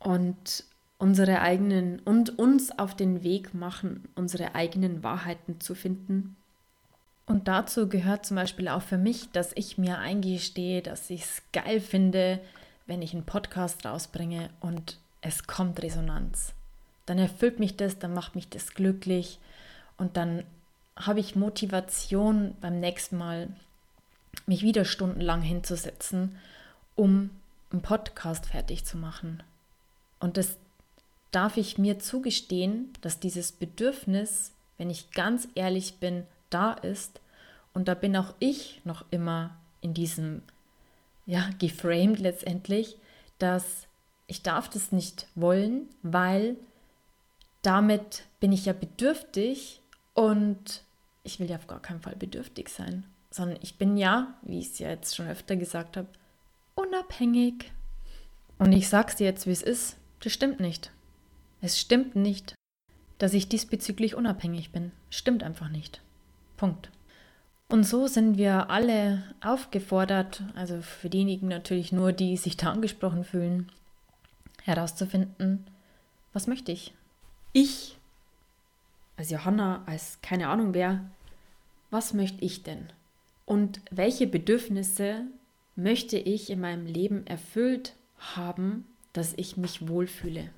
und 0.00 0.64
unsere 1.04 1.42
eigenen 1.42 2.00
und 2.00 2.38
uns 2.38 2.78
auf 2.78 2.96
den 2.96 3.22
Weg 3.22 3.52
machen, 3.52 4.08
unsere 4.14 4.54
eigenen 4.54 5.02
Wahrheiten 5.02 5.60
zu 5.60 5.74
finden. 5.74 6.34
Und 7.26 7.46
dazu 7.46 7.90
gehört 7.90 8.24
zum 8.24 8.36
Beispiel 8.36 8.68
auch 8.68 8.80
für 8.80 8.96
mich, 8.96 9.30
dass 9.30 9.52
ich 9.54 9.76
mir 9.76 9.98
eingestehe, 9.98 10.80
dass 10.80 11.10
ich 11.10 11.24
es 11.24 11.42
geil 11.52 11.82
finde, 11.82 12.40
wenn 12.86 13.02
ich 13.02 13.12
einen 13.12 13.26
Podcast 13.26 13.84
rausbringe 13.84 14.48
und 14.60 14.96
es 15.20 15.46
kommt 15.46 15.82
Resonanz. 15.82 16.54
Dann 17.04 17.18
erfüllt 17.18 17.58
mich 17.58 17.76
das, 17.76 17.98
dann 17.98 18.14
macht 18.14 18.34
mich 18.34 18.48
das 18.48 18.72
glücklich 18.72 19.38
und 19.98 20.16
dann 20.16 20.42
habe 20.96 21.20
ich 21.20 21.36
Motivation 21.36 22.56
beim 22.62 22.80
nächsten 22.80 23.18
Mal, 23.18 23.48
mich 24.46 24.62
wieder 24.62 24.86
stundenlang 24.86 25.42
hinzusetzen, 25.42 26.38
um 26.96 27.28
einen 27.70 27.82
Podcast 27.82 28.46
fertig 28.46 28.86
zu 28.86 28.96
machen. 28.96 29.42
Und 30.18 30.38
das 30.38 30.56
darf 31.34 31.56
ich 31.56 31.78
mir 31.78 31.98
zugestehen, 31.98 32.92
dass 33.00 33.20
dieses 33.20 33.52
Bedürfnis, 33.52 34.52
wenn 34.78 34.90
ich 34.90 35.10
ganz 35.10 35.48
ehrlich 35.54 35.96
bin, 35.98 36.24
da 36.50 36.72
ist. 36.72 37.20
Und 37.72 37.88
da 37.88 37.94
bin 37.94 38.16
auch 38.16 38.34
ich 38.38 38.80
noch 38.84 39.04
immer 39.10 39.56
in 39.80 39.94
diesem, 39.94 40.42
ja, 41.26 41.50
geframed 41.58 42.20
letztendlich, 42.20 42.96
dass 43.38 43.86
ich 44.26 44.42
darf 44.42 44.70
das 44.70 44.92
nicht 44.92 45.26
wollen, 45.34 45.88
weil 46.02 46.56
damit 47.62 48.24
bin 48.40 48.52
ich 48.52 48.66
ja 48.66 48.72
bedürftig 48.72 49.80
und 50.14 50.82
ich 51.24 51.40
will 51.40 51.50
ja 51.50 51.56
auf 51.56 51.66
gar 51.66 51.80
keinen 51.80 52.00
Fall 52.00 52.16
bedürftig 52.16 52.68
sein, 52.68 53.04
sondern 53.30 53.58
ich 53.62 53.76
bin 53.76 53.96
ja, 53.96 54.34
wie 54.42 54.60
ich 54.60 54.66
es 54.66 54.78
ja 54.78 54.90
jetzt 54.90 55.16
schon 55.16 55.28
öfter 55.28 55.56
gesagt 55.56 55.96
habe, 55.96 56.08
unabhängig. 56.74 57.72
Und 58.58 58.72
ich 58.72 58.88
sag's 58.88 59.16
dir 59.16 59.24
jetzt, 59.24 59.46
wie 59.46 59.52
es 59.52 59.62
ist, 59.62 59.96
das 60.20 60.32
stimmt 60.32 60.60
nicht. 60.60 60.90
Es 61.64 61.80
stimmt 61.80 62.14
nicht, 62.14 62.54
dass 63.16 63.32
ich 63.32 63.48
diesbezüglich 63.48 64.14
unabhängig 64.14 64.70
bin. 64.70 64.92
Stimmt 65.08 65.42
einfach 65.42 65.70
nicht. 65.70 66.02
Punkt. 66.58 66.90
Und 67.70 67.84
so 67.84 68.06
sind 68.06 68.36
wir 68.36 68.68
alle 68.68 69.22
aufgefordert, 69.40 70.42
also 70.54 70.82
für 70.82 71.08
diejenigen 71.08 71.48
natürlich 71.48 71.90
nur, 71.90 72.12
die 72.12 72.36
sich 72.36 72.58
da 72.58 72.70
angesprochen 72.70 73.24
fühlen, 73.24 73.72
herauszufinden, 74.62 75.64
was 76.34 76.48
möchte 76.48 76.70
ich? 76.70 76.92
Ich, 77.54 77.96
als 79.16 79.30
Johanna, 79.30 79.84
als 79.86 80.20
keine 80.20 80.48
Ahnung 80.48 80.74
wer, 80.74 81.10
was 81.90 82.12
möchte 82.12 82.44
ich 82.44 82.62
denn? 82.62 82.92
Und 83.46 83.80
welche 83.90 84.26
Bedürfnisse 84.26 85.22
möchte 85.76 86.18
ich 86.18 86.50
in 86.50 86.60
meinem 86.60 86.84
Leben 86.84 87.26
erfüllt 87.26 87.94
haben, 88.18 88.84
dass 89.14 89.32
ich 89.38 89.56
mich 89.56 89.88
wohlfühle? 89.88 90.50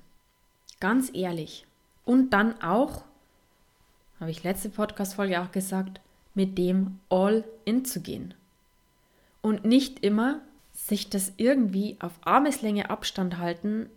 Ganz 0.79 1.09
ehrlich. 1.13 1.65
Und 2.05 2.31
dann 2.31 2.61
auch, 2.61 3.03
habe 4.19 4.31
ich 4.31 4.43
letzte 4.43 4.69
Podcast-Folge 4.69 5.41
auch 5.41 5.51
gesagt, 5.51 5.99
mit 6.35 6.57
dem 6.57 6.99
all 7.09 7.43
in 7.65 7.83
zu 7.83 8.01
gehen. 8.01 8.33
Und 9.41 9.65
nicht 9.65 10.03
immer 10.03 10.41
sich 10.73 11.09
das 11.09 11.33
irgendwie 11.37 11.97
auf 11.99 12.13
Armeslänge 12.21 12.89
Abstand 12.89 13.39
halten, 13.39 13.89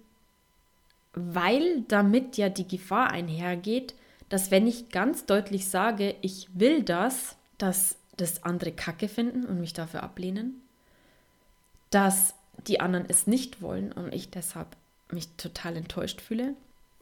weil 1.13 1.83
damit 1.89 2.37
ja 2.39 2.49
die 2.49 2.67
Gefahr 2.67 3.11
einhergeht, 3.11 3.95
dass 4.31 4.51
wenn 4.51 4.67
ich 4.67 4.89
ganz 4.89 5.27
deutlich 5.27 5.69
sage, 5.69 6.15
ich 6.23 6.49
will 6.55 6.83
das, 6.83 7.37
dass 7.59 7.97
das 8.17 8.43
andere 8.45 8.73
Kacke 8.73 9.09
finden 9.09 9.45
und 9.45 9.61
mich 9.61 9.73
dafür 9.73 10.03
ablehnen, 10.03 10.63
dass 11.91 12.35
die 12.67 12.81
anderen 12.81 13.07
es 13.09 13.27
nicht 13.27 13.61
wollen 13.61 13.93
und 13.93 14.15
ich 14.15 14.31
deshalb 14.31 14.69
mich 15.11 15.29
total 15.37 15.77
enttäuscht 15.77 16.21
fühle 16.21 16.55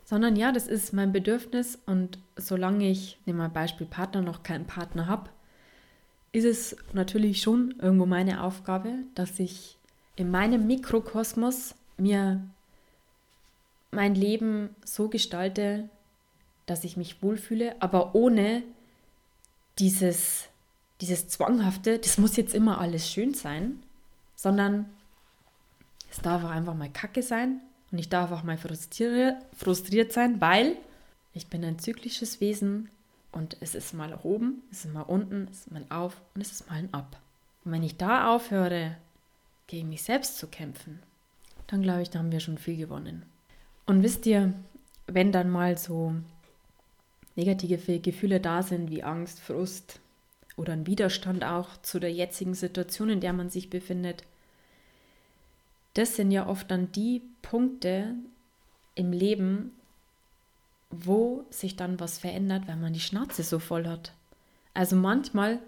sondern 0.09 0.37
ja, 0.37 0.53
das 0.53 0.67
ist 0.67 0.95
mein 0.95 1.13
Bedürfnis 1.13 1.79
und 1.85 2.19
solange 2.35 2.89
ich, 2.89 3.19
nehmen 3.27 3.41
wir 3.41 3.51
Beispiel 3.51 3.87
Partner, 3.87 4.23
noch 4.23 4.43
keinen 4.43 4.67
Partner 4.67 5.07
habe, 5.07 5.29
ist 6.33 6.47
es 6.47 6.77
natürlich 6.95 7.43
schon 7.43 7.75
irgendwo 7.79 8.07
meine 8.07 8.43
Aufgabe, 8.43 8.95
dass 9.15 9.39
ich 9.39 9.77
in 10.17 10.31
meinem 10.31 10.67
Mikrokosmos 10.67 11.75
mir 11.99 12.43
mein 13.91 14.15
Leben 14.15 14.75
so 14.83 15.11
gestalte, 15.11 15.91
dass 16.65 16.85
ich 16.85 16.97
mich 16.97 17.23
wohlfühle, 17.23 17.77
aber 17.83 18.15
ohne 18.15 18.63
dieses, 19.79 20.49
dieses 21.03 21.29
Zwanghafte, 21.29 21.99
das 21.99 22.17
muss 22.17 22.39
jetzt 22.39 22.55
immer 22.55 22.81
alles 22.81 23.11
schön 23.11 23.35
sein, 23.35 23.83
sondern 24.37 24.89
es 26.11 26.23
darf 26.23 26.45
auch 26.45 26.51
einfach 26.51 26.75
mal 26.75 26.89
kacke 26.89 27.23
sein 27.23 27.61
und 27.91 27.99
ich 27.99 28.09
darf 28.09 28.31
auch 28.33 28.43
mal 28.43 28.59
frustriert, 28.59 30.13
sein, 30.13 30.41
weil 30.41 30.77
ich 31.33 31.49
bin 31.49 31.65
ein 31.65 31.79
zyklisches 31.79 32.41
Wesen 32.41 32.91
und 33.33 33.57
es 33.61 33.75
ist 33.75 33.95
mal 33.95 34.19
oben, 34.23 34.63
es 34.71 34.85
ist 34.85 34.93
mal 34.93 35.03
unten, 35.03 35.49
es 35.51 35.61
ist 35.61 35.71
mal 35.71 35.85
auf 35.89 36.21
und 36.35 36.41
es 36.41 36.53
ist 36.53 36.69
mal 36.69 36.77
ein 36.77 36.93
ab. 36.93 37.21
Und 37.65 37.73
wenn 37.73 37.83
ich 37.83 37.97
da 37.97 38.35
aufhöre, 38.35 38.97
gegen 39.67 39.91
mich 39.91 40.03
selbst 40.03 40.39
zu 40.39 40.47
kämpfen, 40.47 41.01
dann 41.67 41.83
glaube 41.83 42.03
ich, 42.03 42.11
da 42.11 42.19
haben 42.19 42.33
wir 42.33 42.41
schon 42.41 42.59
viel 42.59 42.77
gewonnen. 42.77 43.25
Und 43.87 44.03
wisst 44.03 44.27
ihr, 44.27 44.55
wenn 45.07 45.31
dann 45.31 45.51
mal 45.51 45.79
so 45.79 46.15
negative 47.37 48.01
Gefühle 48.01 48.41
da 48.41 48.63
sind 48.63 48.91
wie 48.91 49.03
Angst, 49.03 49.41
Frust 49.41 50.01
oder 50.57 50.73
ein 50.73 50.87
Widerstand 50.87 51.45
auch 51.45 51.77
zu 51.83 52.01
der 52.01 52.13
jetzigen 52.13 52.55
Situation, 52.55 53.11
in 53.11 53.21
der 53.21 53.33
man 53.33 53.51
sich 53.51 53.71
befindet, 53.71 54.25
das 55.99 56.15
sind 56.15 56.31
ja 56.31 56.47
oft 56.47 56.71
dann 56.71 56.93
die 56.93 57.23
Punkte 57.43 58.15
im 58.95 59.11
Leben, 59.11 59.73
wo 60.91 61.45
sich 61.51 61.75
dann 61.75 61.99
was 61.99 62.19
verändert, 62.19 62.69
wenn 62.69 62.81
man 62.81 62.93
die 62.93 63.01
Schnauze 63.01 63.43
so 63.43 63.59
voll 63.59 63.89
hat. 63.89 64.13
Also 64.75 64.95
manchmal 64.95 65.59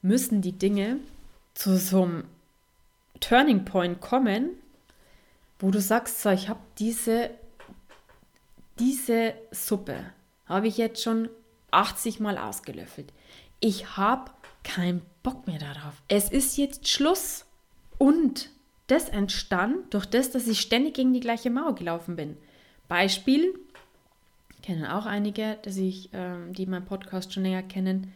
müssen 0.00 0.42
die 0.42 0.52
Dinge 0.52 0.98
zu 1.54 1.76
so 1.76 2.04
einem 2.04 2.24
Turning 3.18 3.64
Point 3.64 4.00
kommen, 4.00 4.50
wo 5.58 5.72
du 5.72 5.80
sagst, 5.80 6.22
so, 6.22 6.30
ich 6.30 6.48
habe 6.48 6.60
diese, 6.78 7.30
diese 8.78 9.34
Suppe, 9.50 10.04
habe 10.46 10.68
ich 10.68 10.76
jetzt 10.76 11.02
schon 11.02 11.28
80 11.72 12.20
Mal 12.20 12.38
ausgelöffelt. 12.38 13.12
Ich 13.58 13.96
habe 13.96 14.30
keinen 14.62 15.02
Bock 15.24 15.48
mehr 15.48 15.58
darauf. 15.58 15.94
Es 16.06 16.30
ist 16.30 16.56
jetzt 16.56 16.86
Schluss. 16.86 17.44
Und 17.98 18.50
das 18.90 19.08
entstand 19.08 19.94
durch 19.94 20.06
das, 20.06 20.30
dass 20.30 20.46
ich 20.46 20.60
ständig 20.60 20.94
gegen 20.94 21.12
die 21.12 21.20
gleiche 21.20 21.50
Mauer 21.50 21.74
gelaufen 21.74 22.16
bin. 22.16 22.36
Beispiel, 22.88 23.54
kennen 24.62 24.86
auch 24.86 25.06
einige, 25.06 25.58
dass 25.62 25.76
ich, 25.76 26.10
ähm, 26.12 26.52
die 26.52 26.66
meinen 26.66 26.86
Podcast 26.86 27.32
schon 27.32 27.44
länger 27.44 27.62
kennen. 27.62 28.12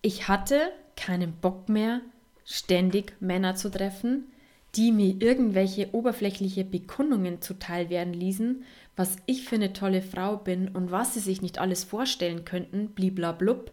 Ich 0.00 0.28
hatte 0.28 0.72
keinen 0.96 1.32
Bock 1.32 1.68
mehr, 1.68 2.00
ständig 2.44 3.14
Männer 3.20 3.54
zu 3.54 3.70
treffen, 3.70 4.26
die 4.74 4.90
mir 4.90 5.20
irgendwelche 5.20 5.94
oberflächliche 5.94 6.64
Bekundungen 6.64 7.40
zuteil 7.40 7.90
werden 7.90 8.14
ließen, 8.14 8.64
was 8.96 9.16
ich 9.26 9.44
für 9.44 9.56
eine 9.56 9.72
tolle 9.72 10.02
Frau 10.02 10.36
bin 10.36 10.68
und 10.68 10.90
was 10.90 11.14
sie 11.14 11.20
sich 11.20 11.42
nicht 11.42 11.58
alles 11.58 11.84
vorstellen 11.84 12.44
könnten, 12.44 12.88
bliblablub. 12.88 13.72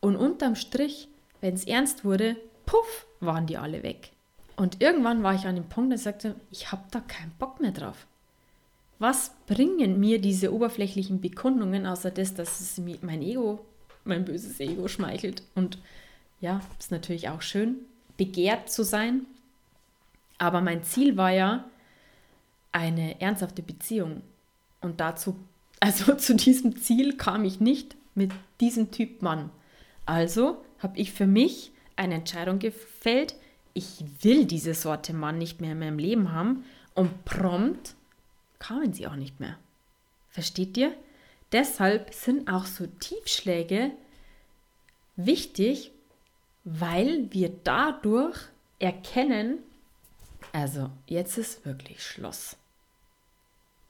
Und 0.00 0.16
unterm 0.16 0.56
Strich, 0.56 1.08
wenn 1.40 1.54
es 1.54 1.64
ernst 1.64 2.04
wurde, 2.04 2.36
puff, 2.66 3.06
waren 3.20 3.46
die 3.46 3.58
alle 3.58 3.82
weg. 3.82 4.12
Und 4.60 4.82
irgendwann 4.82 5.22
war 5.22 5.34
ich 5.34 5.46
an 5.46 5.54
dem 5.54 5.70
Punkt, 5.70 5.90
dass 5.90 6.00
ich 6.00 6.04
sagte, 6.04 6.34
ich 6.50 6.70
habe 6.70 6.82
da 6.90 7.00
keinen 7.00 7.30
Bock 7.38 7.60
mehr 7.62 7.70
drauf. 7.70 8.06
Was 8.98 9.32
bringen 9.46 9.98
mir 9.98 10.20
diese 10.20 10.52
oberflächlichen 10.52 11.22
Bekundungen, 11.22 11.86
außer 11.86 12.10
das, 12.10 12.34
dass 12.34 12.60
es 12.60 12.78
mein 13.00 13.22
Ego, 13.22 13.64
mein 14.04 14.26
böses 14.26 14.60
Ego 14.60 14.86
schmeichelt? 14.86 15.44
Und 15.54 15.78
ja, 16.42 16.60
ist 16.78 16.90
natürlich 16.90 17.30
auch 17.30 17.40
schön, 17.40 17.76
begehrt 18.18 18.70
zu 18.70 18.82
sein, 18.82 19.24
aber 20.36 20.60
mein 20.60 20.84
Ziel 20.84 21.16
war 21.16 21.30
ja 21.30 21.64
eine 22.70 23.18
ernsthafte 23.18 23.62
Beziehung. 23.62 24.20
Und 24.82 25.00
dazu, 25.00 25.36
also 25.80 26.14
zu 26.16 26.36
diesem 26.36 26.76
Ziel 26.76 27.16
kam 27.16 27.46
ich 27.46 27.60
nicht 27.60 27.96
mit 28.14 28.30
diesem 28.60 28.90
Typ 28.90 29.22
Mann. 29.22 29.48
Also 30.04 30.62
habe 30.80 30.98
ich 30.98 31.12
für 31.12 31.26
mich 31.26 31.72
eine 31.96 32.16
Entscheidung 32.16 32.58
gefällt, 32.58 33.36
ich 33.74 34.04
will 34.20 34.44
diese 34.44 34.74
Sorte 34.74 35.12
Mann 35.12 35.38
nicht 35.38 35.60
mehr 35.60 35.72
in 35.72 35.78
meinem 35.78 35.98
Leben 35.98 36.32
haben 36.32 36.64
und 36.94 37.24
prompt 37.24 37.94
kamen 38.58 38.92
sie 38.92 39.06
auch 39.06 39.16
nicht 39.16 39.40
mehr. 39.40 39.58
Versteht 40.28 40.76
ihr? 40.76 40.94
Deshalb 41.52 42.14
sind 42.14 42.48
auch 42.48 42.66
so 42.66 42.86
Tiefschläge 42.86 43.90
wichtig, 45.16 45.90
weil 46.64 47.32
wir 47.32 47.50
dadurch 47.64 48.38
erkennen, 48.78 49.58
also, 50.52 50.90
jetzt 51.06 51.38
ist 51.38 51.64
wirklich 51.64 52.02
Schluss. 52.02 52.56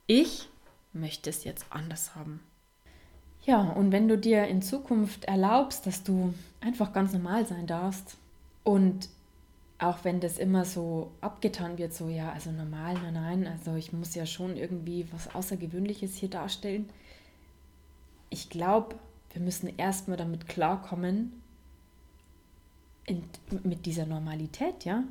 Ich 0.06 0.48
möchte 0.92 1.30
es 1.30 1.44
jetzt 1.44 1.64
anders 1.70 2.14
haben. 2.14 2.40
Ja, 3.46 3.60
und 3.70 3.92
wenn 3.92 4.08
du 4.08 4.18
dir 4.18 4.46
in 4.46 4.60
Zukunft 4.60 5.24
erlaubst, 5.24 5.86
dass 5.86 6.02
du 6.02 6.34
einfach 6.60 6.92
ganz 6.92 7.12
normal 7.12 7.46
sein 7.46 7.66
darfst 7.66 8.16
und 8.64 9.08
auch 9.80 10.04
wenn 10.04 10.20
das 10.20 10.38
immer 10.38 10.64
so 10.64 11.10
abgetan 11.20 11.78
wird, 11.78 11.94
so 11.94 12.08
ja, 12.08 12.32
also 12.32 12.50
normal, 12.50 12.94
nein, 12.94 13.14
nein, 13.14 13.46
also 13.46 13.76
ich 13.76 13.92
muss 13.92 14.14
ja 14.14 14.26
schon 14.26 14.56
irgendwie 14.56 15.06
was 15.12 15.34
Außergewöhnliches 15.34 16.16
hier 16.16 16.28
darstellen. 16.28 16.88
Ich 18.28 18.50
glaube, 18.50 18.96
wir 19.32 19.40
müssen 19.40 19.72
erstmal 19.78 20.16
damit 20.16 20.48
klarkommen, 20.48 21.40
in, 23.06 23.24
mit 23.64 23.86
dieser 23.86 24.06
Normalität, 24.06 24.84
ja. 24.84 25.02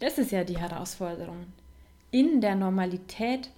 Das 0.00 0.16
ist 0.16 0.32
ja 0.32 0.44
die 0.44 0.58
Herausforderung. 0.58 1.46
In 2.10 2.40
der 2.40 2.56
Normalität 2.56 3.50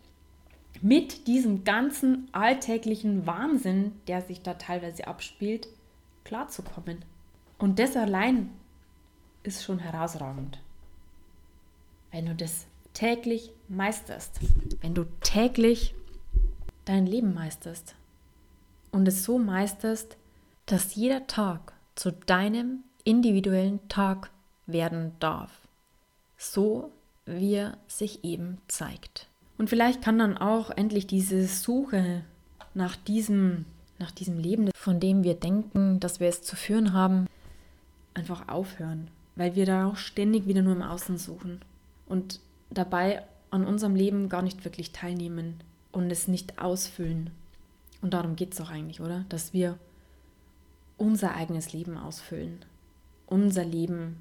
mit 0.80 1.28
diesem 1.28 1.62
ganzen 1.62 2.28
alltäglichen 2.32 3.26
Wahnsinn, 3.26 3.93
der 4.09 4.22
sich 4.22 4.43
da 4.43 4.55
teilweise 4.55 5.07
abspielt, 5.07 5.68
klarzukommen. 6.24 7.05
Und 7.59 7.78
das 7.78 7.97
allein 7.97 8.51
ist 9.43 9.64
schon 9.64 9.78
herausragend. 9.78 10.59
Wenn 12.11 12.26
du 12.26 12.34
das 12.34 12.66
täglich 12.93 13.51
meisterst, 13.68 14.40
wenn 14.80 14.95
du 14.95 15.05
täglich 15.20 15.95
dein 16.84 17.07
Leben 17.07 17.34
meisterst 17.34 17.95
und 18.90 19.09
es 19.09 19.24
so 19.24 19.38
meisterst, 19.38 20.16
dass 20.66 20.95
jeder 20.95 21.26
Tag 21.26 21.72
zu 21.95 22.12
deinem 22.12 22.84
individuellen 23.05 23.86
Tag 23.88 24.30
werden 24.66 25.12
darf 25.18 25.62
so 26.43 26.93
wie 27.24 27.55
er 27.55 27.78
sich 27.86 28.24
eben 28.24 28.59
zeigt. 28.66 29.28
Und 29.59 29.70
vielleicht 29.70 30.03
kann 30.03 30.18
dann 30.18 30.36
auch 30.36 30.70
endlich 30.70 31.07
diese 31.07 31.47
Suche 31.47 32.24
nach 32.74 32.97
diesem, 32.97 33.64
nach 33.99 34.11
diesem 34.11 34.38
Leben, 34.38 34.70
von 34.74 34.99
dem 34.99 35.22
wir 35.22 35.34
denken, 35.34 36.01
dass 36.01 36.18
wir 36.18 36.28
es 36.28 36.43
zu 36.43 36.57
führen 36.57 36.93
haben, 36.93 37.28
einfach 38.14 38.49
aufhören, 38.49 39.09
weil 39.37 39.55
wir 39.55 39.66
da 39.66 39.87
auch 39.87 39.97
ständig 39.97 40.47
wieder 40.47 40.62
nur 40.62 40.74
im 40.74 40.83
Außen 40.83 41.18
suchen 41.18 41.61
und 42.07 42.41
dabei 42.70 43.22
an 43.51 43.66
unserem 43.66 43.95
Leben 43.95 44.28
gar 44.28 44.43
nicht 44.43 44.64
wirklich 44.64 44.93
teilnehmen 44.93 45.61
und 45.93 46.11
es 46.11 46.28
nicht 46.28 46.59
ausfüllen. 46.59 47.30
Und 48.01 48.14
darum 48.14 48.37
geht 48.37 48.53
es 48.53 48.59
doch 48.59 48.70
eigentlich, 48.70 49.01
oder? 49.01 49.24
Dass 49.28 49.53
wir 49.53 49.78
unser 50.97 51.35
eigenes 51.35 51.72
Leben 51.72 51.97
ausfüllen. 51.97 52.64
Unser 53.26 53.64
Leben 53.64 54.16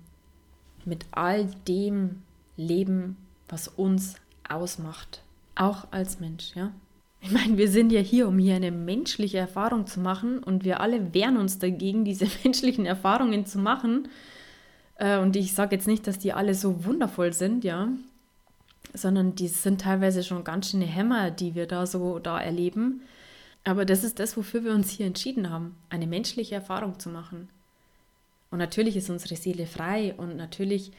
mit 0.86 1.05
all 1.12 1.45
dem 1.68 2.22
leben, 2.57 3.18
was 3.47 3.68
uns 3.68 4.16
ausmacht. 4.47 5.22
Auch 5.55 5.88
als 5.91 6.20
Mensch, 6.20 6.55
ja. 6.55 6.72
Ich 7.24 7.32
meine, 7.32 7.57
wir 7.57 7.70
sind 7.70 7.91
ja 7.91 7.99
hier, 7.99 8.28
um 8.28 8.39
hier 8.39 8.55
eine 8.55 8.72
menschliche 8.72 9.38
Erfahrung 9.38 9.86
zu 9.86 9.99
machen 9.99 10.39
und 10.39 10.64
wir 10.64 10.80
alle 10.80 11.14
wehren 11.14 11.38
uns 11.38 11.59
dagegen, 11.59 12.03
diese 12.03 12.26
menschlichen 12.43 12.86
Erfahrungen 12.86 13.45
zu 13.45 13.59
machen. 13.59 14.07
Äh, 15.02 15.18
und 15.18 15.36
ich 15.36 15.54
sage 15.54 15.76
jetzt 15.76 15.88
nicht, 15.88 16.08
dass 16.08 16.20
die 16.20 16.32
alle 16.32 16.54
so 16.54 16.86
wundervoll 16.86 17.34
sind, 17.34 17.64
ja, 17.64 17.89
sondern 18.93 19.36
die 19.36 19.47
sind 19.47 19.82
teilweise 19.82 20.24
schon 20.24 20.43
ganz 20.43 20.70
schöne 20.70 20.86
Hämmer, 20.86 21.32
die 21.32 21.56
wir 21.56 21.66
da 21.66 21.86
so 21.86 22.20
da 22.20 22.39
erleben. 22.39 23.02
Aber 23.64 23.86
das 23.86 24.04
ist 24.04 24.20
das, 24.20 24.38
wofür 24.38 24.64
wir 24.64 24.74
uns 24.74 24.91
hier 24.91 25.06
entschieden 25.06 25.49
haben, 25.49 25.76
eine 25.89 26.08
menschliche 26.08 26.56
Erfahrung 26.56 26.99
zu 26.99 27.10
machen. 27.10 27.49
Und 28.52 28.60
natürlich 28.60 28.95
ist 28.95 29.10
unsere 29.10 29.36
Seele 29.36 29.66
frei 29.66 30.14
und 30.16 30.36
natürlich 30.36 30.91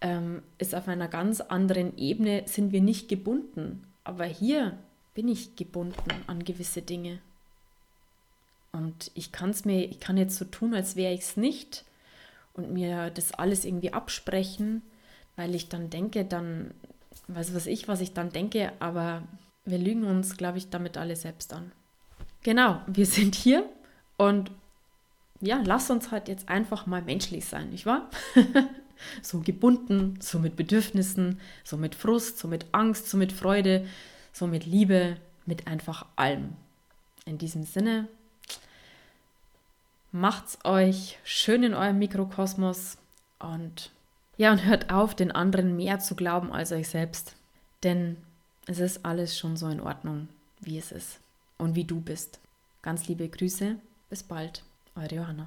ähm, 0.00 0.42
ist 0.58 0.74
auf 0.74 0.88
einer 0.88 1.08
ganz 1.08 1.40
anderen 1.40 1.96
Ebene, 1.96 2.42
sind 2.46 2.72
wir 2.72 2.80
nicht 2.80 3.08
gebunden. 3.08 3.84
Aber 4.04 4.24
hier 4.24 4.76
bin 5.14 5.28
ich 5.28 5.56
gebunden 5.56 6.10
an 6.26 6.44
gewisse 6.44 6.82
Dinge. 6.82 7.18
Und 8.72 9.10
ich 9.14 9.32
kann 9.32 9.50
es 9.50 9.64
mir, 9.64 9.84
ich 9.84 10.00
kann 10.00 10.16
jetzt 10.16 10.36
so 10.36 10.44
tun, 10.44 10.74
als 10.74 10.96
wäre 10.96 11.14
ich 11.14 11.20
es 11.20 11.36
nicht 11.36 11.84
und 12.58 12.72
mir 12.72 13.10
das 13.10 13.32
alles 13.32 13.64
irgendwie 13.64 13.92
absprechen, 13.92 14.82
weil 15.36 15.54
ich 15.54 15.68
dann 15.68 15.88
denke, 15.88 16.24
dann, 16.24 16.74
weiß 17.28 17.54
was 17.54 17.66
ich, 17.66 17.88
was 17.88 18.00
ich 18.00 18.12
dann 18.12 18.30
denke, 18.30 18.72
aber 18.80 19.22
wir 19.64 19.78
lügen 19.78 20.04
uns, 20.04 20.36
glaube 20.36 20.58
ich, 20.58 20.68
damit 20.68 20.98
alle 20.98 21.16
selbst 21.16 21.52
an. 21.54 21.72
Genau, 22.42 22.80
wir 22.86 23.06
sind 23.06 23.34
hier 23.34 23.64
und 24.16 24.50
ja, 25.40 25.62
lass 25.64 25.90
uns 25.90 26.10
halt 26.10 26.28
jetzt 26.28 26.48
einfach 26.48 26.86
mal 26.86 27.02
menschlich 27.02 27.44
sein, 27.44 27.70
nicht 27.70 27.86
wahr? 27.86 28.10
so 29.22 29.38
gebunden, 29.38 30.18
so 30.20 30.40
mit 30.40 30.56
Bedürfnissen, 30.56 31.40
so 31.62 31.76
mit 31.76 31.94
Frust, 31.94 32.38
so 32.38 32.48
mit 32.48 32.66
Angst, 32.72 33.08
so 33.08 33.16
mit 33.16 33.32
Freude, 33.32 33.86
so 34.32 34.48
mit 34.48 34.66
Liebe, 34.66 35.16
mit 35.46 35.68
einfach 35.68 36.06
allem. 36.16 36.56
In 37.24 37.38
diesem 37.38 37.62
Sinne, 37.62 38.08
macht's 40.12 40.58
euch 40.64 41.18
schön 41.24 41.62
in 41.62 41.74
eurem 41.74 41.98
Mikrokosmos 41.98 42.98
und 43.38 43.90
ja, 44.36 44.52
und 44.52 44.64
hört 44.64 44.90
auf, 44.90 45.14
den 45.14 45.32
anderen 45.32 45.76
mehr 45.76 45.98
zu 45.98 46.14
glauben 46.14 46.52
als 46.52 46.72
euch 46.72 46.88
selbst. 46.88 47.34
Denn 47.82 48.16
es 48.66 48.78
ist 48.78 49.04
alles 49.04 49.38
schon 49.38 49.56
so 49.56 49.68
in 49.68 49.80
Ordnung, 49.80 50.28
wie 50.60 50.78
es 50.78 50.92
ist 50.92 51.20
und 51.56 51.74
wie 51.74 51.84
du 51.84 52.00
bist. 52.00 52.40
Ganz 52.82 53.08
liebe 53.08 53.28
Grüße, 53.28 53.76
bis 54.10 54.22
bald, 54.22 54.62
eure 54.94 55.14
Johanna. 55.14 55.46